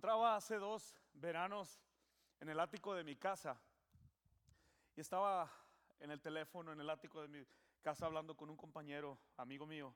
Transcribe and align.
encontraba 0.00 0.34
hace 0.34 0.56
dos 0.56 0.96
veranos 1.12 1.78
en 2.40 2.48
el 2.48 2.58
ático 2.58 2.94
de 2.94 3.04
mi 3.04 3.16
casa 3.16 3.60
y 4.96 5.02
estaba 5.02 5.52
en 5.98 6.10
el 6.10 6.22
teléfono 6.22 6.72
en 6.72 6.80
el 6.80 6.88
ático 6.88 7.20
de 7.20 7.28
mi 7.28 7.46
casa 7.82 8.06
hablando 8.06 8.34
con 8.34 8.48
un 8.48 8.56
compañero, 8.56 9.18
amigo 9.36 9.66
mío, 9.66 9.94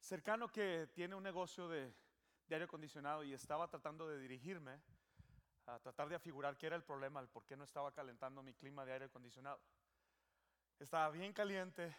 cercano 0.00 0.48
que 0.48 0.90
tiene 0.92 1.14
un 1.14 1.22
negocio 1.22 1.66
de, 1.66 1.94
aire 2.50 2.66
acondicionado 2.66 3.24
y 3.24 3.32
estaba 3.32 3.66
tratando 3.68 4.06
de 4.06 4.18
dirigirme 4.18 4.82
a 5.64 5.78
tratar 5.78 6.10
de 6.10 6.16
afigurar 6.16 6.58
qué 6.58 6.66
era 6.66 6.76
el 6.76 6.84
problema, 6.84 7.18
el 7.18 7.28
por 7.28 7.46
qué 7.46 7.56
no 7.56 7.64
estaba 7.64 7.90
calentando 7.90 8.42
mi 8.42 8.52
clima 8.52 8.84
de 8.84 8.92
aire 8.92 9.04
acondicionado. 9.06 9.62
Estaba 10.78 11.08
bien 11.08 11.32
caliente 11.32 11.96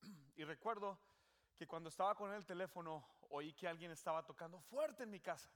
y 0.36 0.44
recuerdo 0.44 0.96
que 1.56 1.66
cuando 1.66 1.88
estaba 1.88 2.14
con 2.14 2.32
el 2.32 2.46
teléfono 2.46 3.04
oí 3.30 3.52
que 3.52 3.66
alguien 3.66 3.90
estaba 3.90 4.24
tocando 4.24 4.60
fuerte 4.60 5.02
en 5.02 5.10
mi 5.10 5.18
casa. 5.18 5.50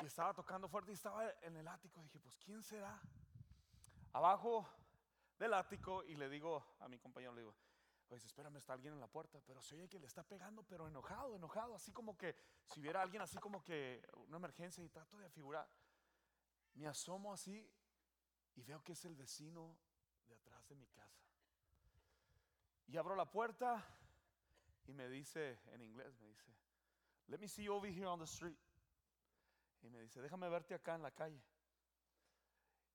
Y 0.00 0.06
estaba 0.06 0.32
tocando 0.32 0.68
fuerte 0.68 0.92
y 0.92 0.94
estaba 0.94 1.28
en 1.42 1.56
el 1.56 1.66
ático. 1.66 2.00
dije, 2.02 2.20
pues 2.20 2.36
¿quién 2.38 2.62
será? 2.62 3.00
Abajo 4.12 4.68
del 5.38 5.54
ático 5.54 6.04
y 6.04 6.14
le 6.14 6.28
digo 6.28 6.76
a 6.80 6.88
mi 6.88 6.98
compañero, 6.98 7.32
le 7.32 7.40
digo, 7.40 7.54
pues 8.08 8.24
espérame, 8.24 8.56
está 8.56 8.72
alguien 8.72 8.94
en 8.94 9.00
la 9.00 9.06
puerta, 9.06 9.40
pero 9.46 9.60
se 9.60 9.74
oye 9.74 9.88
que 9.88 9.98
le 9.98 10.06
está 10.06 10.22
pegando, 10.22 10.62
pero 10.62 10.88
enojado, 10.88 11.36
enojado, 11.36 11.74
así 11.74 11.92
como 11.92 12.16
que 12.16 12.34
si 12.66 12.80
hubiera 12.80 13.02
alguien 13.02 13.22
así 13.22 13.38
como 13.38 13.62
que 13.62 14.02
una 14.26 14.38
emergencia 14.38 14.82
y 14.82 14.88
trato 14.88 15.18
de 15.18 15.26
afigurar. 15.26 15.68
Me 16.74 16.86
asomo 16.86 17.32
así 17.32 17.70
y 18.54 18.62
veo 18.62 18.82
que 18.82 18.92
es 18.92 19.04
el 19.04 19.14
vecino 19.14 19.76
de 20.26 20.34
atrás 20.34 20.66
de 20.68 20.76
mi 20.76 20.86
casa. 20.86 21.28
Y 22.86 22.96
abro 22.96 23.14
la 23.14 23.30
puerta 23.30 23.84
y 24.86 24.94
me 24.94 25.08
dice 25.08 25.60
en 25.66 25.82
inglés, 25.82 26.18
me 26.18 26.28
dice, 26.28 26.50
let 27.26 27.38
me 27.38 27.48
see 27.48 27.64
you 27.64 27.74
over 27.74 27.90
here 27.90 28.06
on 28.06 28.18
the 28.18 28.26
street. 28.26 28.58
Y 29.82 29.90
me 29.90 30.00
dice, 30.00 30.20
déjame 30.20 30.48
verte 30.48 30.74
acá 30.74 30.94
en 30.94 31.02
la 31.02 31.10
calle. 31.10 31.42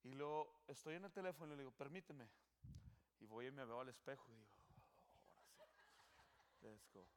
Y 0.03 0.13
luego 0.13 0.63
estoy 0.67 0.95
en 0.95 1.05
el 1.05 1.11
teléfono 1.11 1.53
y 1.53 1.57
le 1.57 1.63
digo, 1.63 1.71
permíteme. 1.71 2.29
Y 3.19 3.25
voy 3.25 3.47
y 3.47 3.51
me 3.51 3.63
veo 3.63 3.79
al 3.79 3.89
espejo 3.89 4.29
y 4.31 4.35
digo, 4.35 4.51
ahora 4.51 4.65
sí, 4.65 4.81
let's 6.61 6.89
go. 6.91 7.07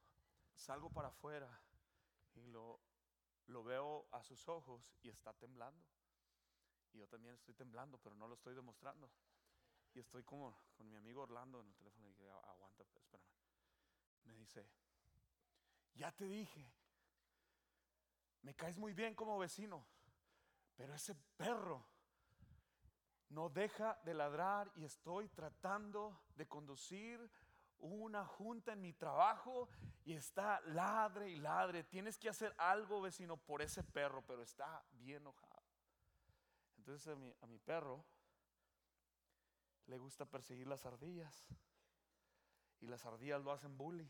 Salgo 0.55 0.89
para 0.91 1.09
afuera 1.09 1.61
y 2.35 2.47
lo, 2.47 2.81
lo 3.49 3.65
veo 3.65 4.07
a 4.13 4.23
sus 4.23 4.49
ojos 4.49 4.95
y 5.03 5.09
está 5.09 5.33
temblando. 5.33 5.85
Y 6.93 6.99
yo 6.99 7.09
también 7.09 7.35
estoy 7.35 7.55
temblando, 7.55 7.99
pero 7.99 8.15
no 8.15 8.29
lo 8.29 8.35
estoy 8.35 8.55
demostrando. 8.55 9.11
Y 9.93 9.99
estoy 9.99 10.23
como 10.23 10.57
con 10.77 10.89
mi 10.89 10.97
amigo 10.97 11.23
Orlando 11.23 11.61
en 11.61 11.69
el 11.69 11.75
teléfono 11.75 12.09
y 12.09 12.15
digo, 12.15 12.33
aguanta, 12.33 12.85
espérame. 12.85 13.25
Me 14.25 14.35
dice, 14.35 14.69
ya 15.95 16.13
te 16.13 16.27
dije 16.27 16.71
me 18.47 18.55
caes 18.55 18.79
muy 18.79 18.93
bien 18.93 19.17
como 19.17 19.37
vecino, 19.41 19.85
pero 20.77 20.95
ese 20.95 21.17
perro 21.37 21.85
no 23.31 23.49
deja 23.49 23.99
de 24.05 24.15
ladrar 24.15 24.71
y 24.77 24.85
estoy 24.85 25.29
tratando 25.31 26.23
de 26.37 26.47
conducir 26.47 27.29
una 27.79 28.25
junta 28.25 28.73
en 28.73 28.83
mi 28.83 28.93
trabajo 28.93 29.69
y 30.05 30.13
está 30.13 30.61
ladre 30.61 31.29
y 31.29 31.39
ladre. 31.39 31.83
Tienes 31.83 32.19
que 32.19 32.29
hacer 32.29 32.55
algo, 32.57 33.01
vecino, 33.01 33.37
por 33.37 33.63
ese 33.63 33.83
perro, 33.83 34.25
pero 34.25 34.43
está 34.43 34.87
bien 34.93 35.23
enojado. 35.23 35.65
Entonces 36.77 37.09
a 37.09 37.17
mi, 37.17 37.35
a 37.41 37.47
mi 37.49 37.59
perro 37.59 38.05
le 39.87 39.99
gusta 39.99 40.25
perseguir 40.25 40.69
las 40.69 40.87
ardillas 40.87 41.49
y 42.79 42.87
las 42.87 43.05
ardillas 43.07 43.43
lo 43.43 43.51
hacen 43.51 43.77
bully. 43.77 44.09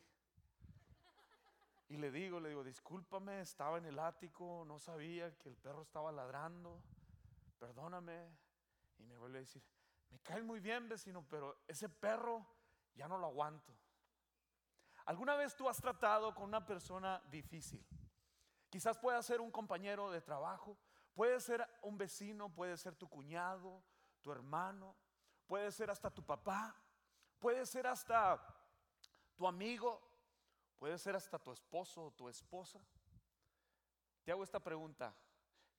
Y 1.89 1.99
le 1.99 2.11
digo, 2.11 2.41
le 2.41 2.49
digo, 2.49 2.65
discúlpame, 2.65 3.41
estaba 3.41 3.79
en 3.79 3.87
el 3.87 3.99
ático, 3.99 4.65
no 4.67 4.79
sabía 4.79 5.37
que 5.39 5.49
el 5.49 5.57
perro 5.57 5.83
estaba 5.83 6.11
ladrando, 6.11 6.83
perdóname. 7.59 8.37
Y 8.99 9.05
me 9.05 9.17
vuelve 9.17 9.39
a 9.39 9.41
decir, 9.41 9.63
me 10.11 10.19
cae 10.21 10.43
muy 10.43 10.61
bien, 10.61 10.89
vecino, 10.89 11.25
pero 11.29 11.63
ese 11.69 11.89
perro 11.89 12.45
ya 12.95 13.07
no 13.07 13.19
lo 13.19 13.27
aguanto. 13.27 13.77
¿Alguna 15.05 15.37
vez 15.37 15.55
tú 15.55 15.69
has 15.69 15.81
tratado 15.81 16.35
con 16.35 16.45
una 16.45 16.67
persona 16.67 17.23
difícil? 17.31 17.87
Quizás 18.69 18.99
pueda 18.99 19.23
ser 19.23 19.41
un 19.41 19.53
compañero 19.53 20.11
de 20.11 20.21
trabajo, 20.21 20.77
puede 21.15 21.39
ser 21.41 21.67
un 21.83 21.97
vecino, 21.97 22.53
puede 22.53 22.77
ser 22.77 22.97
tu 22.97 23.09
cuñado, 23.09 23.85
tu 24.23 24.33
hermano, 24.33 24.97
puede 25.47 25.71
ser 25.71 25.91
hasta 25.91 26.11
tu 26.11 26.25
papá, 26.27 26.75
puede 27.39 27.65
ser 27.67 27.87
hasta 27.87 28.45
tu 29.37 29.47
amigo, 29.47 30.06
Puede 30.79 30.99
ser 30.99 31.17
hasta 31.17 31.39
tu 31.39 31.53
esposo 31.53 32.07
o 32.07 32.11
tu 32.11 32.29
esposa. 32.29 32.81
Te 34.25 34.33
hago 34.33 34.45
esta 34.45 34.61
pregunta. 34.61 35.15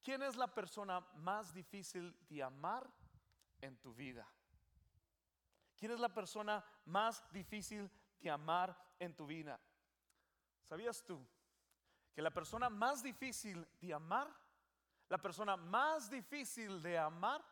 ¿Quién 0.02 0.22
es 0.22 0.36
la 0.36 0.52
persona 0.52 1.00
más 1.14 1.52
difícil 1.52 2.16
de 2.28 2.42
amar 2.42 2.90
en 3.60 3.76
tu 3.76 3.94
vida? 3.94 4.26
¿Quién 5.76 5.92
es 5.92 6.00
la 6.00 6.08
persona 6.08 6.64
más 6.86 7.30
difícil 7.30 7.90
de 8.20 8.30
amar 8.30 8.76
en 8.98 9.14
tu 9.14 9.26
vida? 9.26 9.60
¿Sabías 10.64 11.04
tú 11.04 11.24
que 12.12 12.22
la 12.22 12.30
persona 12.32 12.68
más 12.68 13.02
difícil 13.02 13.66
de 13.80 13.94
amar, 13.94 14.34
la 15.08 15.18
persona 15.18 15.56
más 15.56 16.10
difícil 16.10 16.82
de 16.82 16.98
amar 16.98 17.44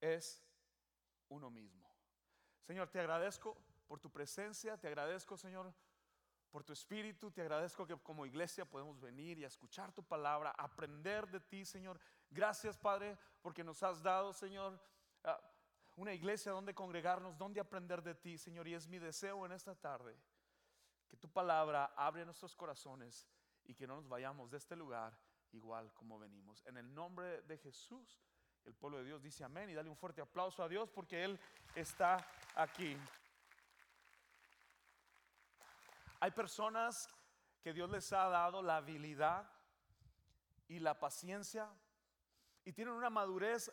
es 0.00 0.42
uno 1.28 1.50
mismo? 1.50 1.88
Señor, 2.62 2.88
te 2.88 3.00
agradezco 3.00 3.56
por 3.86 4.00
tu 4.00 4.10
presencia, 4.10 4.78
te 4.78 4.88
agradezco, 4.88 5.36
Señor, 5.36 5.74
por 6.50 6.64
tu 6.64 6.72
espíritu. 6.72 7.30
Te 7.30 7.40
agradezco 7.40 7.86
que 7.86 7.96
como 7.98 8.26
iglesia 8.26 8.64
podemos 8.64 9.00
venir 9.00 9.38
y 9.38 9.44
escuchar 9.44 9.92
tu 9.92 10.02
palabra, 10.02 10.54
aprender 10.56 11.28
de 11.28 11.40
ti, 11.40 11.64
Señor. 11.64 11.98
Gracias, 12.30 12.76
Padre, 12.76 13.16
porque 13.40 13.64
nos 13.64 13.82
has 13.82 14.02
dado, 14.02 14.32
Señor, 14.32 14.80
ah, 15.24 15.40
una 15.96 16.12
iglesia 16.12 16.52
donde 16.52 16.74
congregarnos, 16.74 17.36
donde 17.36 17.60
aprender 17.60 18.02
de 18.02 18.14
ti, 18.14 18.38
Señor. 18.38 18.66
Y 18.68 18.74
es 18.74 18.88
mi 18.88 18.98
deseo 18.98 19.44
en 19.46 19.52
esta 19.52 19.74
tarde 19.74 20.16
que 21.08 21.16
tu 21.16 21.28
palabra 21.28 21.92
abre 21.96 22.24
nuestros 22.24 22.54
corazones 22.54 23.28
y 23.64 23.74
que 23.74 23.86
no 23.86 23.96
nos 23.96 24.08
vayamos 24.08 24.50
de 24.50 24.58
este 24.58 24.76
lugar 24.76 25.16
igual 25.52 25.92
como 25.94 26.18
venimos. 26.18 26.64
En 26.66 26.76
el 26.76 26.94
nombre 26.94 27.42
de 27.42 27.58
Jesús, 27.58 28.22
el 28.64 28.74
pueblo 28.74 28.98
de 28.98 29.04
Dios 29.04 29.22
dice 29.22 29.44
amén 29.44 29.70
y 29.70 29.74
dale 29.74 29.88
un 29.88 29.96
fuerte 29.96 30.20
aplauso 30.20 30.62
a 30.62 30.68
Dios 30.68 30.90
porque 30.90 31.24
Él 31.24 31.38
está 31.74 32.24
aquí. 32.54 32.96
Hay 36.22 36.32
personas 36.32 37.08
que 37.62 37.72
Dios 37.72 37.88
les 37.90 38.12
ha 38.12 38.28
dado 38.28 38.62
la 38.62 38.76
habilidad 38.76 39.50
y 40.68 40.78
la 40.78 40.98
paciencia 41.00 41.66
y 42.62 42.72
tienen 42.72 42.92
una 42.92 43.08
madurez 43.08 43.72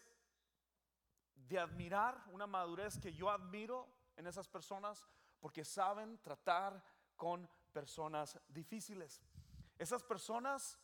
de 1.35 1.59
admirar, 1.59 2.23
una 2.31 2.47
madurez 2.47 2.97
que 2.99 3.13
yo 3.13 3.29
admiro 3.29 3.87
en 4.15 4.27
esas 4.27 4.47
personas 4.47 5.05
porque 5.41 5.65
saben 5.65 6.17
tratar 6.19 6.81
con 7.17 7.49
personas 7.73 8.39
difíciles. 8.47 9.21
Esas 9.77 10.01
personas, 10.01 10.79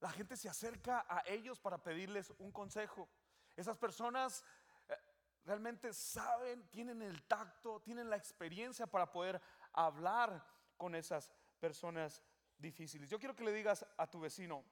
la 0.00 0.10
gente 0.10 0.36
se 0.36 0.50
acerca 0.50 1.06
a 1.08 1.22
ellos 1.26 1.58
para 1.58 1.82
pedirles 1.82 2.30
un 2.38 2.52
consejo. 2.52 3.08
Esas 3.56 3.78
personas 3.78 4.44
eh, 4.86 4.94
realmente 5.44 5.94
saben, 5.94 6.68
tienen 6.68 7.00
el 7.00 7.22
tacto, 7.24 7.80
tienen 7.80 8.10
la 8.10 8.16
experiencia 8.16 8.86
para 8.86 9.10
poder 9.10 9.40
hablar 9.72 10.44
con 10.76 10.94
esas 10.94 11.32
personas 11.58 12.22
difíciles. 12.58 13.10
Yo 13.10 13.18
quiero 13.18 13.34
que 13.34 13.44
le 13.44 13.52
digas 13.52 13.86
a 13.96 14.06
tu 14.08 14.20
vecino, 14.20 14.64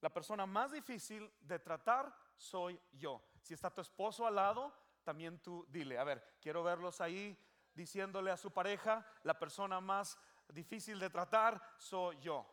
la 0.00 0.12
persona 0.12 0.46
más 0.46 0.72
difícil 0.72 1.32
de 1.40 1.58
tratar 1.58 2.14
soy 2.36 2.80
yo. 2.92 3.22
Si 3.40 3.54
está 3.54 3.70
tu 3.70 3.80
esposo 3.80 4.26
al 4.26 4.34
lado, 4.34 4.72
también 5.04 5.38
tú 5.40 5.66
dile, 5.68 5.98
a 5.98 6.04
ver, 6.04 6.36
quiero 6.40 6.62
verlos 6.62 7.00
ahí 7.00 7.38
diciéndole 7.74 8.30
a 8.30 8.36
su 8.36 8.50
pareja, 8.50 9.06
la 9.22 9.38
persona 9.38 9.80
más 9.80 10.18
difícil 10.48 10.98
de 10.98 11.10
tratar 11.10 11.62
soy 11.78 12.18
yo. 12.20 12.46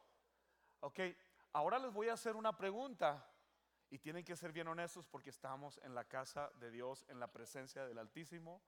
Ok, 0.82 1.00
ahora 1.54 1.80
les 1.80 1.92
voy 1.92 2.10
a 2.10 2.14
hacer 2.14 2.36
una 2.36 2.56
pregunta 2.56 3.26
y 3.90 3.98
tienen 3.98 4.24
que 4.24 4.36
ser 4.36 4.52
bien 4.52 4.68
honestos 4.68 5.08
porque 5.08 5.32
estamos 5.32 5.80
en 5.84 5.96
la 5.96 6.06
casa 6.06 6.52
de 6.60 6.72
Dios, 6.72 7.06
en 7.10 7.20
la 7.20 7.32
presencia 7.32 7.86
del 7.86 7.98
Altísimo 7.98 8.62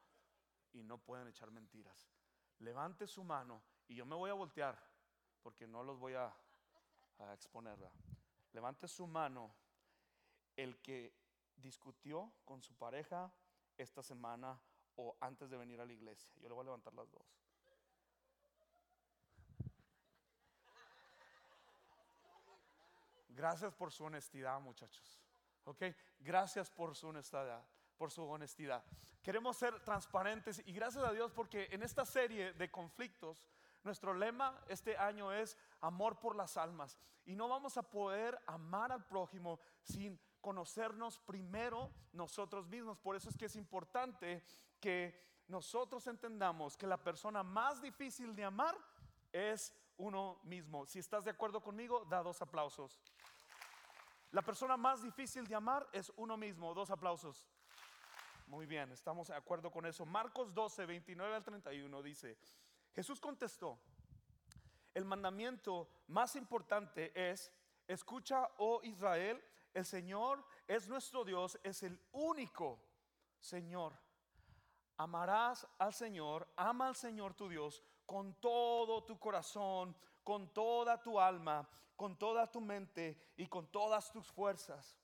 y 0.74 0.84
no 0.84 0.98
pueden 0.98 1.28
echar 1.28 1.52
mentiras. 1.52 2.12
Levante 2.60 3.08
su 3.08 3.24
mano 3.24 3.62
y 3.92 3.96
yo 3.96 4.06
me 4.06 4.16
voy 4.16 4.30
a 4.30 4.34
voltear 4.34 4.82
porque 5.44 5.68
no 5.68 5.84
los 5.84 6.00
voy 6.00 6.14
a, 6.14 6.34
a 7.20 7.34
exponer. 7.34 7.78
Levante 8.54 8.88
su 8.88 9.06
mano 9.06 9.54
el 10.56 10.82
que 10.82 11.14
discutió 11.58 12.32
con 12.46 12.62
su 12.62 12.74
pareja 12.76 13.30
esta 13.78 14.02
semana 14.02 14.58
o 14.96 15.18
antes 15.20 15.50
de 15.50 15.58
venir 15.58 15.82
a 15.82 15.86
la 15.86 15.92
iglesia. 15.92 16.32
Yo 16.40 16.48
le 16.48 16.54
voy 16.54 16.62
a 16.62 16.66
levantar 16.66 16.94
las 16.94 17.12
dos. 17.12 17.38
Gracias 23.28 23.74
por 23.74 23.92
su 23.92 24.06
honestidad, 24.06 24.58
muchachos. 24.62 25.20
Ok, 25.66 25.84
gracias 26.22 26.72
por 26.72 26.96
su 26.96 27.10
honestidad 27.10 27.62
por 28.02 28.10
su 28.10 28.24
honestidad. 28.24 28.84
Queremos 29.22 29.58
ser 29.58 29.80
transparentes 29.82 30.64
y 30.66 30.74
gracias 30.74 31.04
a 31.04 31.12
Dios 31.12 31.32
porque 31.32 31.68
en 31.70 31.84
esta 31.84 32.04
serie 32.04 32.52
de 32.54 32.72
conflictos 32.72 33.46
Nuestro 33.84 34.14
lema 34.14 34.60
este 34.68 34.98
año 34.98 35.32
es 35.32 35.58
amor 35.82 36.20
por 36.20 36.36
las 36.36 36.58
almas. 36.58 36.98
Y 37.26 37.36
no 37.36 37.48
vamos 37.48 37.78
a 37.78 37.84
poder 37.84 38.40
amar 38.48 38.92
al 38.92 39.06
prójimo 39.06 39.60
sin 39.84 40.20
conocernos 40.40 41.20
primero 41.20 41.92
nosotros 42.14 42.68
mismos. 42.68 43.00
Por 43.00 43.16
eso 43.16 43.30
es 43.30 43.38
que 43.38 43.46
es 43.46 43.56
importante 43.56 44.44
que 44.80 45.20
nosotros 45.48 46.08
entendamos 46.08 46.78
que 46.78 46.88
la 46.88 46.98
persona 46.98 47.44
más 47.44 47.82
difícil 47.82 48.36
de 48.36 48.44
amar 48.44 48.78
es 49.32 49.74
uno 49.98 50.40
mismo. 50.44 50.86
Si 50.86 51.00
estás 51.00 51.24
de 51.26 51.32
acuerdo 51.32 51.62
conmigo, 51.62 52.06
da 52.06 52.24
dos 52.24 52.42
aplausos. 52.42 53.02
La 54.32 54.42
persona 54.42 54.78
más 54.78 55.04
difícil 55.04 55.46
de 55.48 55.56
amar 55.56 55.88
es 55.92 56.12
uno 56.16 56.38
mismo. 56.38 56.74
Dos 56.74 56.90
aplausos. 56.90 57.46
Muy 58.48 58.66
bien, 58.66 58.92
estamos 58.92 59.28
de 59.28 59.36
acuerdo 59.36 59.72
con 59.72 59.86
eso. 59.86 60.06
Marcos 60.06 60.54
12, 60.54 60.86
29 60.86 61.36
al 61.36 61.44
31 61.44 62.02
dice, 62.02 62.38
Jesús 62.94 63.20
contestó, 63.20 63.80
el 64.94 65.06
mandamiento 65.06 65.90
más 66.08 66.36
importante 66.36 67.12
es, 67.16 67.52
escucha, 67.88 68.50
oh 68.58 68.82
Israel, 68.84 69.42
el 69.74 69.86
Señor 69.86 70.46
es 70.68 70.88
nuestro 70.88 71.24
Dios, 71.24 71.60
es 71.64 71.84
el 71.84 72.00
único 72.12 72.84
Señor. 73.40 73.94
Amarás 74.98 75.68
al 75.78 75.94
Señor, 75.94 76.48
ama 76.56 76.88
al 76.88 76.96
Señor 76.96 77.34
tu 77.34 77.48
Dios 77.48 77.82
con 78.06 78.34
todo 78.36 79.04
tu 79.06 79.18
corazón, 79.18 79.96
con 80.24 80.54
toda 80.54 81.02
tu 81.02 81.20
alma, 81.20 81.68
con 81.96 82.18
toda 82.18 82.52
tu 82.52 82.60
mente 82.60 83.34
y 83.38 83.48
con 83.48 83.72
todas 83.72 84.12
tus 84.12 84.28
fuerzas. 84.32 84.98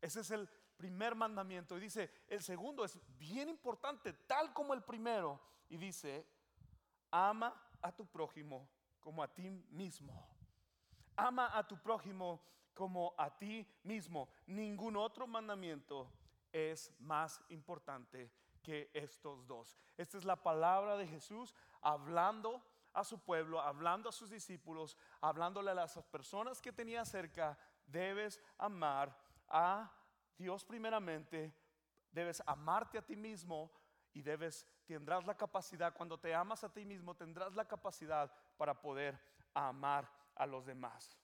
Ese 0.00 0.20
es 0.20 0.30
el 0.30 0.48
primer 0.76 1.14
mandamiento. 1.14 1.76
Y 1.76 1.80
dice, 1.80 2.10
el 2.28 2.42
segundo 2.42 2.84
es 2.84 2.98
bien 3.16 3.48
importante, 3.48 4.12
tal 4.12 4.52
como 4.52 4.74
el 4.74 4.82
primero. 4.82 5.40
Y 5.70 5.76
dice, 5.76 6.26
ama 7.12 7.54
a 7.80 7.92
tu 7.92 8.06
prójimo 8.06 8.68
como 8.98 9.22
a 9.22 9.28
ti 9.28 9.50
mismo. 9.70 10.26
Ama 11.16 11.56
a 11.56 11.62
tu 11.62 11.76
prójimo 11.76 12.40
como 12.74 13.14
a 13.18 13.30
ti 13.30 13.66
mismo. 13.84 14.28
Ningún 14.46 14.96
otro 14.96 15.26
mandamiento 15.26 16.10
es 16.50 16.90
más 16.98 17.42
importante 17.50 18.32
que 18.62 18.90
estos 18.94 19.46
dos. 19.46 19.76
Esta 19.96 20.16
es 20.16 20.24
la 20.24 20.36
palabra 20.36 20.96
de 20.96 21.06
Jesús 21.06 21.54
hablando 21.82 22.62
a 22.94 23.04
su 23.04 23.18
pueblo, 23.18 23.60
hablando 23.60 24.08
a 24.08 24.12
sus 24.12 24.30
discípulos, 24.30 24.96
hablándole 25.20 25.70
a 25.70 25.74
las 25.74 25.98
personas 26.04 26.60
que 26.60 26.72
tenía 26.72 27.04
cerca. 27.04 27.58
Debes 27.86 28.40
amar 28.56 29.16
a 29.48 29.90
Dios 30.38 30.64
primeramente, 30.64 31.52
debes 32.10 32.42
amarte 32.46 32.98
a 32.98 33.02
ti 33.02 33.16
mismo 33.16 33.70
y 34.14 34.22
debes 34.22 34.66
tendrás 34.86 35.24
la 35.24 35.36
capacidad 35.36 35.94
cuando 35.94 36.18
te 36.18 36.34
amas 36.34 36.64
a 36.64 36.72
ti 36.72 36.84
mismo 36.84 37.14
tendrás 37.14 37.54
la 37.54 37.66
capacidad 37.66 38.30
para 38.56 38.80
poder 38.80 39.18
amar 39.54 40.10
a 40.34 40.46
los 40.46 40.66
demás. 40.66 41.18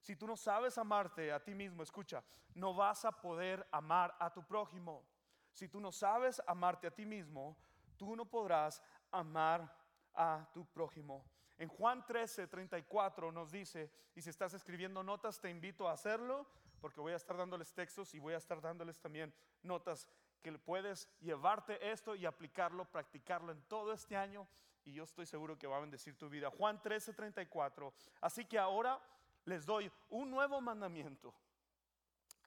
Si 0.00 0.16
tú 0.16 0.26
no 0.26 0.36
sabes 0.36 0.76
amarte 0.76 1.32
a 1.32 1.42
ti 1.42 1.54
mismo, 1.54 1.82
escucha, 1.82 2.22
no 2.54 2.74
vas 2.74 3.04
a 3.04 3.12
poder 3.12 3.66
amar 3.72 4.14
a 4.18 4.32
tu 4.32 4.46
prójimo. 4.46 5.06
Si 5.52 5.68
tú 5.68 5.80
no 5.80 5.90
sabes 5.92 6.42
amarte 6.46 6.86
a 6.86 6.94
ti 6.94 7.06
mismo, 7.06 7.56
tú 7.96 8.14
no 8.14 8.26
podrás 8.26 8.82
amar 9.10 9.74
a 10.14 10.46
tu 10.52 10.66
prójimo. 10.66 11.24
En 11.56 11.68
Juan 11.68 12.04
13, 12.04 12.48
34 12.48 13.32
nos 13.32 13.50
dice, 13.50 13.90
y 14.14 14.20
si 14.20 14.30
estás 14.30 14.52
escribiendo 14.54 15.02
notas, 15.02 15.40
te 15.40 15.48
invito 15.48 15.88
a 15.88 15.92
hacerlo, 15.92 16.46
porque 16.80 17.00
voy 17.00 17.12
a 17.12 17.16
estar 17.16 17.36
dándoles 17.36 17.72
textos 17.72 18.14
y 18.14 18.18
voy 18.18 18.34
a 18.34 18.38
estar 18.38 18.60
dándoles 18.60 19.00
también 19.00 19.32
notas 19.62 20.06
que 20.44 20.52
puedes 20.58 21.08
llevarte 21.20 21.90
esto 21.90 22.14
y 22.14 22.26
aplicarlo, 22.26 22.84
practicarlo 22.84 23.50
en 23.50 23.62
todo 23.62 23.94
este 23.94 24.14
año, 24.14 24.46
y 24.84 24.92
yo 24.92 25.04
estoy 25.04 25.24
seguro 25.24 25.58
que 25.58 25.66
va 25.66 25.78
a 25.78 25.80
bendecir 25.80 26.18
tu 26.18 26.28
vida. 26.28 26.50
Juan 26.50 26.80
13, 26.82 27.14
34. 27.14 27.94
Así 28.20 28.44
que 28.44 28.58
ahora 28.58 29.00
les 29.46 29.64
doy 29.64 29.90
un 30.10 30.30
nuevo 30.30 30.60
mandamiento. 30.60 31.34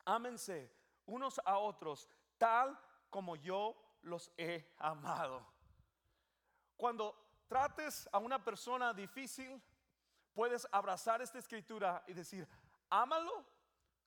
Ámense 0.06 0.72
unos 1.08 1.42
a 1.44 1.58
otros 1.58 2.08
tal 2.38 2.80
como 3.10 3.36
yo 3.36 3.76
los 4.04 4.32
he 4.38 4.76
amado. 4.78 5.44
Cuando 6.76 7.42
trates 7.48 8.08
a 8.12 8.20
una 8.20 8.44
persona 8.44 8.94
difícil, 8.94 9.60
puedes 10.36 10.68
abrazar 10.72 11.24
esta 11.24 11.40
escritura 11.40 12.04
y 12.06 12.14
decir, 12.14 12.48
ámalo 12.92 13.44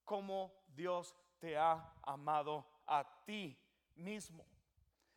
como 0.04 0.52
Dios 0.68 1.16
te 1.40 1.58
ha 1.58 1.92
amado 2.02 2.64
a 2.86 3.04
ti 3.24 3.58
mismo. 4.00 4.46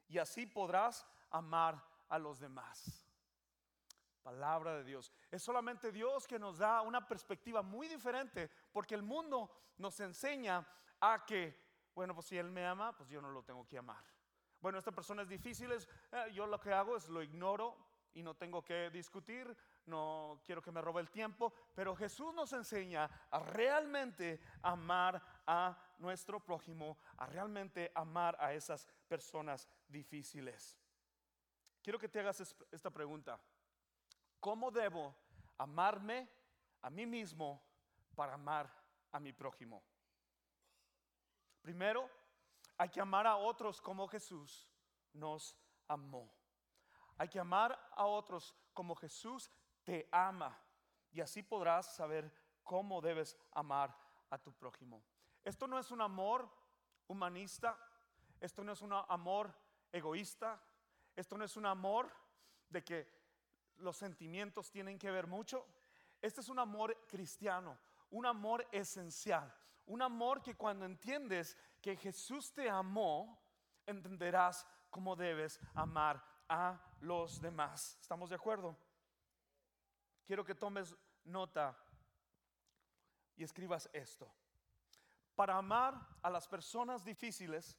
Y 0.08 0.18
así 0.18 0.46
podrás 0.46 1.08
amar 1.32 1.84
a 2.10 2.20
los 2.20 2.40
demás 2.40 3.04
palabra 4.24 4.78
de 4.78 4.84
Dios. 4.86 5.12
Es 5.30 5.44
solamente 5.44 5.92
Dios 5.92 6.26
que 6.26 6.40
nos 6.40 6.58
da 6.58 6.82
una 6.82 7.06
perspectiva 7.06 7.62
muy 7.62 7.88
diferente, 7.88 8.50
porque 8.72 8.96
el 8.96 9.04
mundo 9.04 9.52
nos 9.78 10.00
enseña 10.00 10.66
a 11.02 11.26
que, 11.26 11.62
bueno, 11.94 12.16
pues 12.16 12.28
si 12.28 12.38
Él 12.38 12.50
me 12.50 12.66
ama, 12.66 12.96
pues 12.96 13.10
yo 13.10 13.22
no 13.22 13.30
lo 13.30 13.44
tengo 13.44 13.68
que 13.68 13.78
amar. 13.78 14.04
Bueno, 14.62 14.80
esta 14.80 14.94
persona 14.94 15.22
es 15.24 15.28
difícil, 15.28 15.72
eh, 15.74 16.32
yo 16.34 16.48
lo 16.48 16.60
que 16.60 16.72
hago 16.72 16.96
es 16.96 17.10
lo 17.10 17.22
ignoro 17.22 17.76
y 18.14 18.24
no 18.24 18.36
tengo 18.36 18.64
que 18.64 18.90
discutir, 18.92 19.56
no 19.86 20.42
quiero 20.46 20.62
que 20.62 20.72
me 20.72 20.82
robe 20.82 21.02
el 21.02 21.12
tiempo, 21.12 21.54
pero 21.76 21.96
Jesús 21.96 22.34
nos 22.34 22.54
enseña 22.54 23.10
a 23.30 23.40
realmente 23.40 24.40
amar 24.62 25.22
a 25.46 25.78
nuestro 26.04 26.40
prójimo, 26.42 26.98
a 27.18 27.26
realmente 27.26 27.92
amar 27.96 28.36
a 28.40 28.54
esas 28.54 28.86
personas 29.08 29.68
difíciles. 29.88 30.78
Quiero 31.82 31.98
que 31.98 32.10
te 32.10 32.20
hagas 32.20 32.56
esta 32.72 32.90
pregunta. 32.90 33.40
¿Cómo 34.40 34.70
debo 34.70 35.16
amarme 35.58 36.30
a 36.82 36.90
mí 36.90 37.06
mismo 37.06 37.64
para 38.16 38.34
amar 38.34 38.70
a 39.14 39.20
mi 39.20 39.32
prójimo? 39.32 39.82
Primero, 41.62 42.10
hay 42.78 42.90
que 42.90 43.00
amar 43.00 43.26
a 43.26 43.38
otros 43.38 43.82
como 43.82 44.06
Jesús 44.10 44.70
nos 45.14 45.56
amó. 45.88 46.30
Hay 47.18 47.30
que 47.30 47.40
amar 47.40 47.80
a 47.96 48.06
otros 48.06 48.54
como 48.74 48.94
Jesús 48.96 49.50
te 49.86 50.10
ama. 50.12 50.60
Y 51.12 51.22
así 51.22 51.42
podrás 51.42 51.96
saber 51.96 52.30
cómo 52.64 53.00
debes 53.00 53.38
amar 53.54 53.96
a 54.30 54.38
tu 54.38 54.52
prójimo. 54.52 55.02
Esto 55.44 55.68
no 55.68 55.80
es 55.80 55.92
un 55.92 56.02
amor 56.02 56.50
humanista. 57.08 57.78
Esto 58.40 58.64
no 58.64 58.74
es 58.74 58.82
un 58.82 58.94
amor 58.94 59.54
egoísta. 59.92 60.62
Esto 61.16 61.38
no 61.38 61.46
es 61.46 61.56
un 61.58 61.66
amor 61.66 62.12
de 62.70 62.84
que 62.84 63.24
los 63.78 63.98
sentimientos 63.98 64.72
tienen 64.72 64.98
que 64.98 65.12
ver 65.12 65.28
mucho. 65.28 65.66
Este 66.22 66.42
es 66.42 66.50
un 66.50 66.60
amor 66.60 67.06
cristiano, 67.08 67.78
un 68.12 68.26
amor 68.26 68.68
esencial, 68.72 69.54
un 69.86 70.02
amor 70.02 70.42
que 70.42 70.56
cuando 70.56 70.86
entiendes 70.86 71.58
que 71.82 71.98
Jesús 71.98 72.54
te 72.54 72.70
amó, 72.70 73.42
entenderás 73.86 74.66
cómo 74.90 75.16
debes 75.16 75.60
amar 75.74 76.24
a 76.48 76.80
los 77.02 77.42
demás. 77.42 77.98
¿Estamos 78.00 78.30
de 78.30 78.36
acuerdo? 78.36 78.78
Quiero 80.26 80.46
que 80.46 80.56
tomes 80.56 80.96
nota 81.26 81.78
y 83.36 83.44
escribas 83.44 83.90
esto. 83.92 84.32
Para 85.36 85.58
amar 85.58 86.00
a 86.22 86.30
las 86.30 86.48
personas 86.48 87.04
difíciles, 87.04 87.78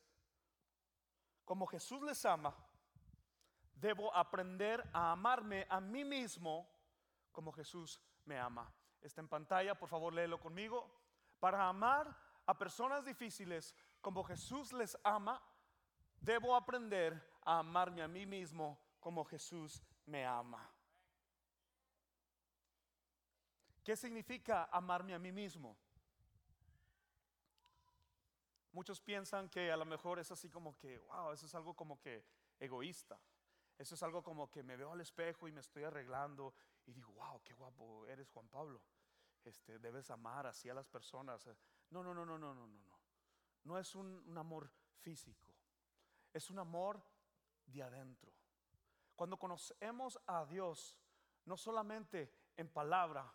como 1.45 1.67
Jesús 1.67 2.03
les 2.03 2.25
ama, 2.25 2.55
debo 3.75 4.15
aprender 4.15 4.83
a 4.93 5.13
amarme 5.13 5.67
a 5.69 5.81
mí 5.81 6.05
mismo 6.05 6.69
como 7.31 7.53
Jesús 7.53 8.01
me 8.25 8.39
ama. 8.39 8.73
Está 9.01 9.21
en 9.21 9.29
pantalla, 9.29 9.75
por 9.75 9.89
favor 9.89 10.13
léelo 10.13 10.41
conmigo. 10.41 10.91
Para 11.39 11.69
amar 11.69 12.17
a 12.47 12.57
personas 12.57 13.05
difíciles 13.05 13.75
como 14.01 14.25
Jesús 14.25 14.73
les 14.73 14.97
ama, 15.05 15.43
debo 16.21 16.57
aprender 16.57 17.39
a 17.45 17.59
amarme 17.59 18.03
a 18.03 18.09
mí 18.09 18.25
mismo 18.25 18.79
como 19.01 19.25
Jesús 19.25 19.83
me 20.07 20.25
ama. 20.25 20.71
¿Qué 23.83 23.95
significa 23.97 24.71
amarme 24.73 25.15
a 25.15 25.19
mí 25.19 25.31
mismo? 25.31 25.77
Muchos 28.75 29.01
piensan 29.01 29.49
que 29.49 29.71
a 29.71 29.77
lo 29.77 29.85
mejor 29.85 30.19
es 30.19 30.33
así 30.33 30.51
como 30.51 30.77
que, 30.77 30.99
wow, 30.99 31.31
eso 31.31 31.47
es 31.47 31.55
algo 31.55 31.75
como 31.75 32.01
que 32.01 32.25
egoísta. 32.59 33.21
Eso 33.79 33.95
es 33.95 34.03
algo 34.03 34.21
como 34.21 34.51
que 34.51 34.65
me 34.65 34.77
veo 34.77 34.93
al 34.93 35.01
espejo 35.01 35.47
y 35.47 35.53
me 35.53 35.61
estoy 35.61 35.85
arreglando 35.85 36.53
y 36.85 36.93
digo, 36.93 37.13
wow, 37.13 37.41
qué 37.45 37.55
guapo 37.55 38.05
eres 38.07 38.29
Juan 38.31 38.49
Pablo. 38.49 38.83
Este, 39.45 39.79
debes 39.79 40.11
amar 40.11 40.49
así 40.49 40.69
a 40.69 40.75
las 40.75 40.89
personas. 40.89 41.49
No, 41.91 42.03
no, 42.03 42.13
no, 42.13 42.27
no, 42.27 42.37
no, 42.37 42.53
no, 42.53 42.67
no, 42.67 42.83
no. 42.83 42.99
No 43.63 43.79
es 43.79 43.95
un, 43.95 44.07
un 44.27 44.39
amor 44.39 44.69
físico. 45.03 45.55
Es 46.33 46.51
un 46.51 46.59
amor 46.59 47.01
de 47.67 47.81
adentro. 47.81 48.33
Cuando 49.15 49.39
conocemos 49.39 50.19
a 50.27 50.45
Dios, 50.47 50.99
no 51.45 51.57
solamente 51.57 52.29
en 52.57 52.69
palabra, 52.69 53.33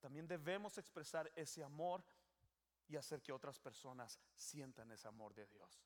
también 0.00 0.26
debemos 0.26 0.78
expresar 0.78 1.30
ese 1.36 1.62
amor 1.62 2.02
y 2.90 2.96
hacer 2.96 3.22
que 3.22 3.32
otras 3.32 3.58
personas 3.58 4.18
sientan 4.34 4.90
ese 4.90 5.08
amor 5.08 5.32
de 5.34 5.46
Dios. 5.46 5.80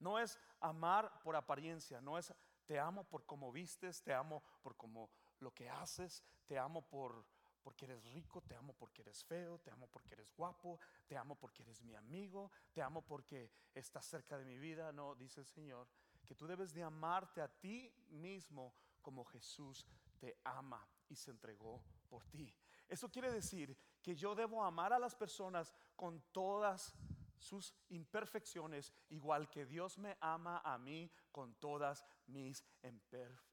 No 0.00 0.18
es 0.18 0.38
amar 0.60 1.20
por 1.22 1.36
apariencia, 1.36 2.00
no 2.00 2.18
es 2.18 2.32
te 2.66 2.78
amo 2.78 3.04
por 3.04 3.24
cómo 3.24 3.50
vistes, 3.50 4.02
te 4.02 4.12
amo 4.12 4.42
por 4.60 4.76
cómo 4.76 5.10
lo 5.40 5.52
que 5.54 5.70
haces, 5.70 6.22
te 6.46 6.58
amo 6.58 6.82
por 6.82 7.24
porque 7.62 7.84
eres 7.84 8.02
rico, 8.12 8.40
te 8.40 8.54
amo 8.54 8.72
porque 8.72 9.02
eres 9.02 9.22
feo, 9.24 9.58
te 9.58 9.70
amo 9.70 9.88
porque 9.88 10.14
eres 10.14 10.32
guapo, 10.32 10.78
te 11.06 11.16
amo 11.16 11.34
porque 11.34 11.62
eres 11.62 11.82
mi 11.82 11.94
amigo, 11.94 12.50
te 12.72 12.80
amo 12.80 13.02
porque 13.02 13.50
estás 13.74 14.06
cerca 14.06 14.38
de 14.38 14.44
mi 14.44 14.58
vida. 14.58 14.90
No, 14.92 15.14
dice 15.14 15.40
el 15.40 15.46
Señor, 15.46 15.86
que 16.24 16.34
tú 16.34 16.46
debes 16.46 16.72
de 16.72 16.82
amarte 16.82 17.42
a 17.42 17.48
ti 17.48 17.92
mismo 18.08 18.74
como 19.02 19.24
Jesús 19.24 19.86
te 20.18 20.38
ama 20.44 20.86
y 21.08 21.16
se 21.16 21.30
entregó 21.30 21.82
por 22.08 22.24
ti. 22.24 22.54
Eso 22.88 23.10
quiere 23.10 23.30
decir 23.30 23.76
que 24.08 24.16
yo 24.16 24.34
debo 24.34 24.64
amar 24.64 24.94
a 24.94 24.98
las 24.98 25.14
personas 25.14 25.70
con 25.94 26.18
todas 26.32 26.96
sus 27.36 27.74
imperfecciones, 27.90 28.90
igual 29.10 29.50
que 29.50 29.66
Dios 29.66 29.98
me 29.98 30.16
ama 30.22 30.62
a 30.64 30.78
mí 30.78 31.12
con 31.30 31.52
todas 31.56 32.02
mis 32.26 32.64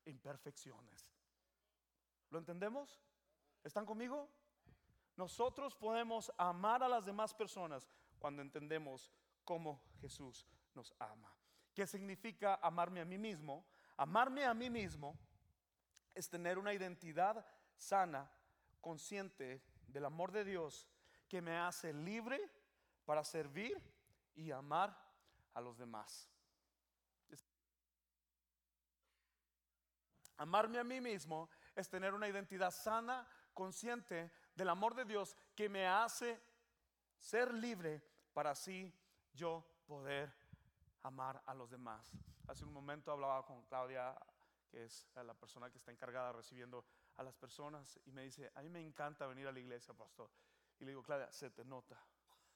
imperfecciones. 0.05 1.11
¿Lo 2.29 2.39
entendemos? 2.39 3.01
¿Están 3.65 3.85
conmigo? 3.85 4.29
Nosotros 5.17 5.75
podemos 5.75 6.31
amar 6.37 6.81
a 6.83 6.87
las 6.87 7.05
demás 7.05 7.33
personas 7.33 7.85
cuando 8.17 8.41
entendemos 8.41 9.11
cómo 9.43 9.83
Jesús 9.99 10.47
nos 10.73 10.95
ama. 10.99 11.35
¿Qué 11.73 11.85
significa 11.85 12.61
amarme 12.61 13.01
a 13.01 13.05
mí 13.05 13.17
mismo? 13.17 13.65
Amarme 13.97 14.45
a 14.45 14.53
mí 14.53 14.69
mismo 14.69 15.19
es 16.13 16.29
tener 16.29 16.57
una 16.57 16.73
identidad 16.73 17.45
sana, 17.75 18.31
consciente 18.79 19.74
del 19.95 20.03
amor 20.03 20.33
de 20.33 20.43
Dios 20.43 20.89
que 21.25 21.41
me 21.41 21.57
hace 21.57 21.93
libre 21.93 22.51
para 23.05 23.23
servir 23.23 23.81
y 24.35 24.51
amar 24.51 24.93
a 25.53 25.61
los 25.61 25.77
demás. 25.77 26.29
Amarme 30.35 30.79
a 30.79 30.83
mí 30.83 30.99
mismo 30.99 31.49
es 31.73 31.87
tener 31.87 32.13
una 32.13 32.27
identidad 32.27 32.71
sana, 32.71 33.25
consciente 33.53 34.33
del 34.53 34.67
amor 34.67 34.95
de 34.95 35.05
Dios 35.05 35.37
que 35.55 35.69
me 35.69 35.87
hace 35.87 36.43
ser 37.17 37.53
libre 37.53 38.03
para 38.33 38.51
así 38.51 38.93
yo 39.31 39.65
poder 39.87 40.29
amar 41.03 41.41
a 41.45 41.53
los 41.53 41.71
demás. 41.71 42.11
Hace 42.47 42.65
un 42.65 42.73
momento 42.73 43.13
hablaba 43.13 43.45
con 43.45 43.63
Claudia, 43.63 44.13
que 44.69 44.83
es 44.83 45.07
la 45.15 45.33
persona 45.33 45.69
que 45.69 45.77
está 45.77 45.93
encargada 45.93 46.33
recibiendo 46.33 46.83
a 47.17 47.23
las 47.23 47.35
personas, 47.35 47.99
y 48.05 48.11
me 48.11 48.23
dice, 48.23 48.51
a 48.55 48.61
mí 48.61 48.69
me 48.69 48.81
encanta 48.81 49.27
venir 49.27 49.47
a 49.47 49.51
la 49.51 49.59
iglesia, 49.59 49.93
pastor. 49.93 50.29
Y 50.79 50.85
le 50.85 50.91
digo, 50.91 51.03
Claudia, 51.03 51.31
se 51.31 51.49
te 51.49 51.63
nota. 51.63 51.97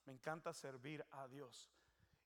Me 0.06 0.14
encanta 0.14 0.54
servir 0.54 1.06
a 1.12 1.28
Dios. 1.28 1.70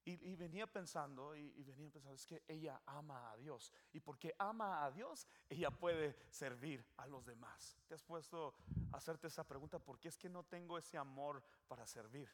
Y, 0.06 0.36
venía 0.36 0.68
pensando, 0.68 1.34
y, 1.34 1.64
venía 1.64 1.90
pensando, 1.90 2.16
es 2.16 2.26
que 2.26 2.44
ella 2.48 2.82
ama 2.86 3.32
a 3.32 3.38
Dios. 3.38 3.72
Y 3.94 4.02
porque 4.02 4.36
ama 4.38 4.84
a 4.84 4.92
Dios, 4.92 5.26
ella 5.48 5.72
puede 5.72 6.18
servir 6.30 6.86
a 6.98 7.08
los 7.08 7.26
demás. 7.26 7.78
¿Te 7.88 7.94
has 7.94 8.04
puesto 8.04 8.54
a 8.92 8.98
hacerte 8.98 9.28
esa 9.28 9.48
pregunta? 9.48 9.80
¿Por 9.80 10.00
qué 10.00 10.10
es 10.10 10.18
que 10.18 10.28
no 10.28 10.44
tengo 10.44 10.78
ese 10.78 10.98
amor 10.98 11.42
para 11.70 11.88
servir? 11.88 12.30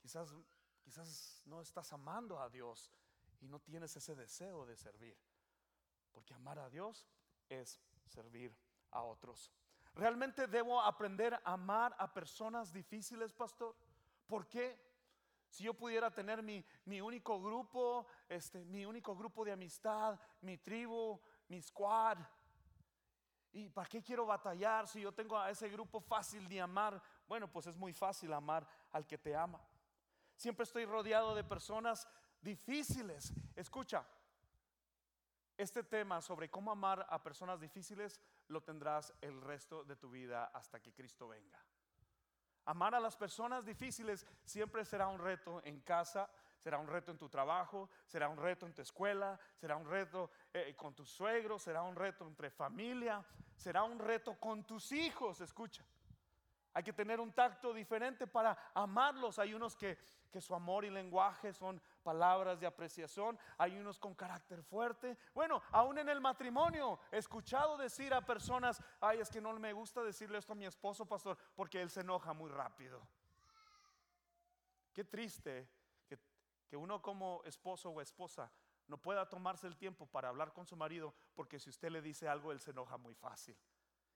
Quizás, 0.00 0.34
quizás 0.82 1.42
no 1.44 1.60
estás 1.60 1.92
amando 1.92 2.40
a 2.40 2.48
Dios 2.50 2.90
y 3.40 3.46
no 3.46 3.60
tienes 3.60 3.94
ese 3.94 4.16
deseo 4.16 4.66
de 4.66 4.76
servir. 4.76 5.16
Porque 6.10 6.34
amar 6.34 6.58
a 6.58 6.68
Dios 6.68 7.06
es 7.48 7.80
servir 8.06 8.56
a 8.90 9.02
otros. 9.02 9.52
¿Realmente 9.94 10.46
debo 10.46 10.80
aprender 10.80 11.34
a 11.34 11.52
amar 11.52 11.94
a 11.98 12.12
personas 12.12 12.72
difíciles, 12.72 13.32
pastor? 13.32 13.74
¿Por 14.26 14.46
qué? 14.46 14.78
Si 15.48 15.64
yo 15.64 15.72
pudiera 15.72 16.10
tener 16.10 16.42
mi, 16.42 16.64
único 17.00 17.40
grupo, 17.40 18.06
este, 18.28 18.64
mi 18.64 18.84
único 18.84 19.16
grupo 19.16 19.44
de 19.44 19.52
amistad, 19.52 20.18
mi 20.42 20.58
tribu, 20.58 21.18
mi 21.48 21.62
squad. 21.62 22.18
¿Y 23.52 23.70
para 23.70 23.88
qué 23.88 24.02
quiero 24.02 24.26
batallar 24.26 24.86
si 24.86 25.00
yo 25.00 25.12
tengo 25.12 25.38
a 25.38 25.50
ese 25.50 25.68
grupo 25.70 26.00
fácil 26.00 26.46
de 26.46 26.60
amar? 26.60 27.02
Bueno, 27.26 27.50
pues 27.50 27.66
es 27.66 27.76
muy 27.76 27.94
fácil 27.94 28.32
amar 28.34 28.66
al 28.92 29.06
que 29.06 29.16
te 29.16 29.34
ama. 29.34 29.60
Siempre 30.34 30.64
estoy 30.64 30.84
rodeado 30.84 31.34
de 31.34 31.42
personas 31.42 32.06
difíciles. 32.42 33.32
Escucha, 33.54 34.06
este 35.56 35.82
tema 35.82 36.20
sobre 36.20 36.50
cómo 36.50 36.70
amar 36.70 37.06
a 37.08 37.22
personas 37.22 37.60
difíciles 37.60 38.20
lo 38.48 38.62
tendrás 38.62 39.12
el 39.20 39.40
resto 39.40 39.84
de 39.84 39.96
tu 39.96 40.10
vida 40.10 40.50
hasta 40.52 40.80
que 40.80 40.92
Cristo 40.92 41.28
venga. 41.28 41.58
Amar 42.66 42.94
a 42.94 43.00
las 43.00 43.16
personas 43.16 43.64
difíciles 43.64 44.26
siempre 44.44 44.84
será 44.84 45.06
un 45.06 45.20
reto 45.20 45.62
en 45.64 45.80
casa, 45.80 46.28
será 46.58 46.78
un 46.78 46.88
reto 46.88 47.12
en 47.12 47.18
tu 47.18 47.28
trabajo, 47.28 47.88
será 48.06 48.28
un 48.28 48.36
reto 48.36 48.66
en 48.66 48.74
tu 48.74 48.82
escuela, 48.82 49.38
será 49.54 49.76
un 49.76 49.88
reto 49.88 50.30
eh, 50.52 50.74
con 50.76 50.94
tus 50.94 51.08
suegros, 51.08 51.62
será 51.62 51.82
un 51.82 51.94
reto 51.94 52.26
entre 52.26 52.50
familia, 52.50 53.24
será 53.56 53.84
un 53.84 53.98
reto 53.98 54.38
con 54.40 54.64
tus 54.64 54.90
hijos, 54.90 55.40
escucha. 55.40 55.84
Hay 56.74 56.82
que 56.82 56.92
tener 56.92 57.20
un 57.20 57.32
tacto 57.32 57.72
diferente 57.72 58.26
para 58.26 58.70
amarlos. 58.74 59.38
Hay 59.38 59.54
unos 59.54 59.74
que, 59.76 59.96
que 60.30 60.42
su 60.42 60.54
amor 60.54 60.84
y 60.84 60.90
lenguaje 60.90 61.54
son 61.54 61.80
palabras 62.06 62.60
de 62.60 62.68
apreciación, 62.68 63.36
hay 63.58 63.76
unos 63.76 63.98
con 63.98 64.14
carácter 64.14 64.62
fuerte. 64.62 65.18
Bueno, 65.34 65.60
aún 65.72 65.98
en 65.98 66.08
el 66.08 66.20
matrimonio 66.20 67.00
he 67.10 67.18
escuchado 67.18 67.76
decir 67.76 68.14
a 68.14 68.24
personas, 68.24 68.80
ay, 69.00 69.18
es 69.18 69.28
que 69.28 69.40
no 69.40 69.52
me 69.54 69.72
gusta 69.72 70.04
decirle 70.04 70.38
esto 70.38 70.52
a 70.52 70.56
mi 70.56 70.66
esposo, 70.66 71.04
pastor, 71.04 71.36
porque 71.56 71.82
él 71.82 71.90
se 71.90 72.02
enoja 72.02 72.32
muy 72.32 72.48
rápido. 72.48 73.04
Qué 74.92 75.02
triste 75.02 75.68
que, 76.06 76.16
que 76.68 76.76
uno 76.76 77.02
como 77.02 77.42
esposo 77.44 77.90
o 77.90 78.00
esposa 78.00 78.52
no 78.86 78.98
pueda 78.98 79.28
tomarse 79.28 79.66
el 79.66 79.76
tiempo 79.76 80.06
para 80.06 80.28
hablar 80.28 80.52
con 80.52 80.64
su 80.64 80.76
marido, 80.76 81.12
porque 81.34 81.58
si 81.58 81.70
usted 81.70 81.90
le 81.90 82.02
dice 82.02 82.28
algo, 82.28 82.52
él 82.52 82.60
se 82.60 82.70
enoja 82.70 82.96
muy 82.98 83.16
fácil. 83.16 83.58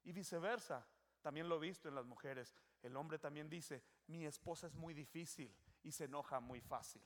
Y 0.04 0.12
viceversa, 0.12 0.87
también 1.23 1.49
lo 1.49 1.56
he 1.56 1.66
visto 1.66 1.88
en 1.88 1.97
las 1.97 2.06
mujeres. 2.06 2.54
El 2.82 2.97
hombre 2.97 3.18
también 3.18 3.50
dice, 3.50 3.82
mi 4.06 4.26
esposa 4.26 4.68
es 4.68 4.76
muy 4.76 4.94
difícil 4.94 5.52
y 5.82 5.90
se 5.90 6.04
enoja 6.04 6.38
muy 6.38 6.61
fácil 6.61 7.02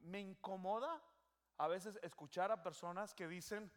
me 0.00 0.20
incomoda 0.20 1.02
a 1.58 1.68
veces 1.68 1.98
escuchar 2.02 2.50
a 2.50 2.62
personas 2.62 3.14
que 3.14 3.28
dicen, 3.28 3.70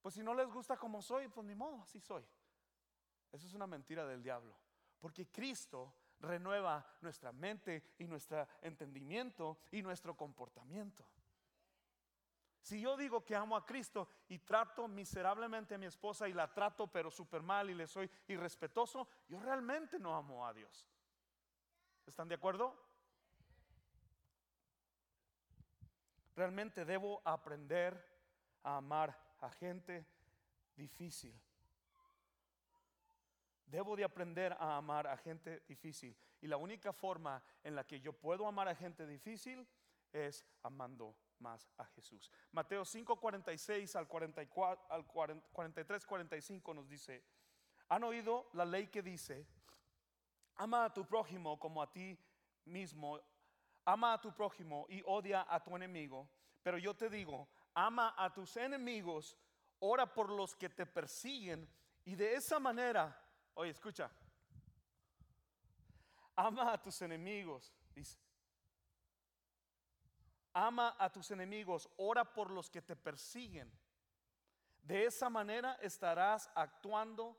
pues 0.00 0.14
si 0.14 0.22
no 0.22 0.34
les 0.34 0.48
gusta 0.48 0.76
como 0.76 1.02
soy, 1.02 1.28
pues 1.28 1.46
ni 1.46 1.54
modo, 1.54 1.82
así 1.82 2.00
soy. 2.00 2.26
Eso 3.32 3.46
es 3.46 3.54
una 3.54 3.66
mentira 3.66 4.06
del 4.06 4.22
diablo. 4.22 4.56
Porque 4.98 5.30
Cristo 5.30 5.94
renueva 6.20 6.84
nuestra 7.00 7.32
mente 7.32 7.94
y 7.98 8.06
nuestro 8.06 8.46
entendimiento 8.60 9.58
y 9.70 9.82
nuestro 9.82 10.16
comportamiento. 10.16 11.06
Si 12.60 12.80
yo 12.80 12.96
digo 12.96 13.24
que 13.24 13.34
amo 13.34 13.56
a 13.56 13.64
Cristo 13.64 14.08
y 14.28 14.38
trato 14.40 14.86
miserablemente 14.86 15.74
a 15.74 15.78
mi 15.78 15.86
esposa 15.86 16.28
y 16.28 16.34
la 16.34 16.52
trato 16.52 16.86
pero 16.86 17.10
súper 17.10 17.42
mal 17.42 17.70
y 17.70 17.74
le 17.74 17.86
soy 17.86 18.10
irrespetuoso, 18.28 19.08
yo 19.28 19.40
realmente 19.40 19.98
no 19.98 20.14
amo 20.14 20.46
a 20.46 20.52
Dios. 20.52 20.86
¿Están 22.04 22.28
de 22.28 22.34
acuerdo? 22.34 22.89
Realmente 26.36 26.84
debo 26.84 27.20
aprender 27.24 27.94
a 28.62 28.76
amar 28.76 29.16
a 29.40 29.50
gente 29.50 30.06
difícil. 30.76 31.38
Debo 33.66 33.96
de 33.96 34.04
aprender 34.04 34.52
a 34.58 34.76
amar 34.76 35.06
a 35.06 35.16
gente 35.16 35.62
difícil. 35.68 36.16
Y 36.40 36.46
la 36.46 36.56
única 36.56 36.92
forma 36.92 37.42
en 37.62 37.74
la 37.74 37.86
que 37.86 38.00
yo 38.00 38.12
puedo 38.12 38.46
amar 38.46 38.68
a 38.68 38.74
gente 38.74 39.06
difícil 39.06 39.66
es 40.12 40.44
amando 40.62 41.14
más 41.38 41.68
a 41.78 41.84
Jesús. 41.84 42.30
Mateo 42.52 42.84
5, 42.84 43.20
46 43.20 43.96
al, 43.96 44.08
44, 44.08 44.86
al 44.90 45.06
43, 45.06 46.06
45 46.06 46.74
nos 46.74 46.88
dice, 46.88 47.24
han 47.88 48.04
oído 48.04 48.50
la 48.54 48.64
ley 48.64 48.88
que 48.88 49.02
dice, 49.02 49.46
ama 50.56 50.84
a 50.84 50.92
tu 50.92 51.06
prójimo 51.06 51.58
como 51.58 51.82
a 51.82 51.90
ti 51.90 52.18
mismo 52.64 53.20
ama 53.84 54.14
a 54.14 54.20
tu 54.20 54.32
prójimo 54.32 54.86
y 54.88 55.02
odia 55.06 55.46
a 55.48 55.62
tu 55.62 55.74
enemigo. 55.74 56.28
Pero 56.62 56.78
yo 56.78 56.94
te 56.94 57.08
digo, 57.08 57.48
ama 57.74 58.14
a 58.16 58.32
tus 58.32 58.56
enemigos, 58.56 59.36
ora 59.78 60.12
por 60.12 60.30
los 60.30 60.54
que 60.54 60.68
te 60.68 60.86
persiguen 60.86 61.68
y 62.04 62.14
de 62.14 62.34
esa 62.34 62.58
manera, 62.58 63.16
oye, 63.54 63.70
escucha, 63.70 64.10
ama 66.36 66.72
a 66.72 66.82
tus 66.82 67.00
enemigos, 67.02 67.72
dice. 67.94 68.18
Ama 70.52 70.96
a 70.98 71.10
tus 71.10 71.30
enemigos, 71.30 71.88
ora 71.96 72.24
por 72.24 72.50
los 72.50 72.68
que 72.68 72.82
te 72.82 72.96
persiguen. 72.96 73.70
De 74.82 75.04
esa 75.04 75.30
manera 75.30 75.74
estarás 75.80 76.50
actuando 76.54 77.38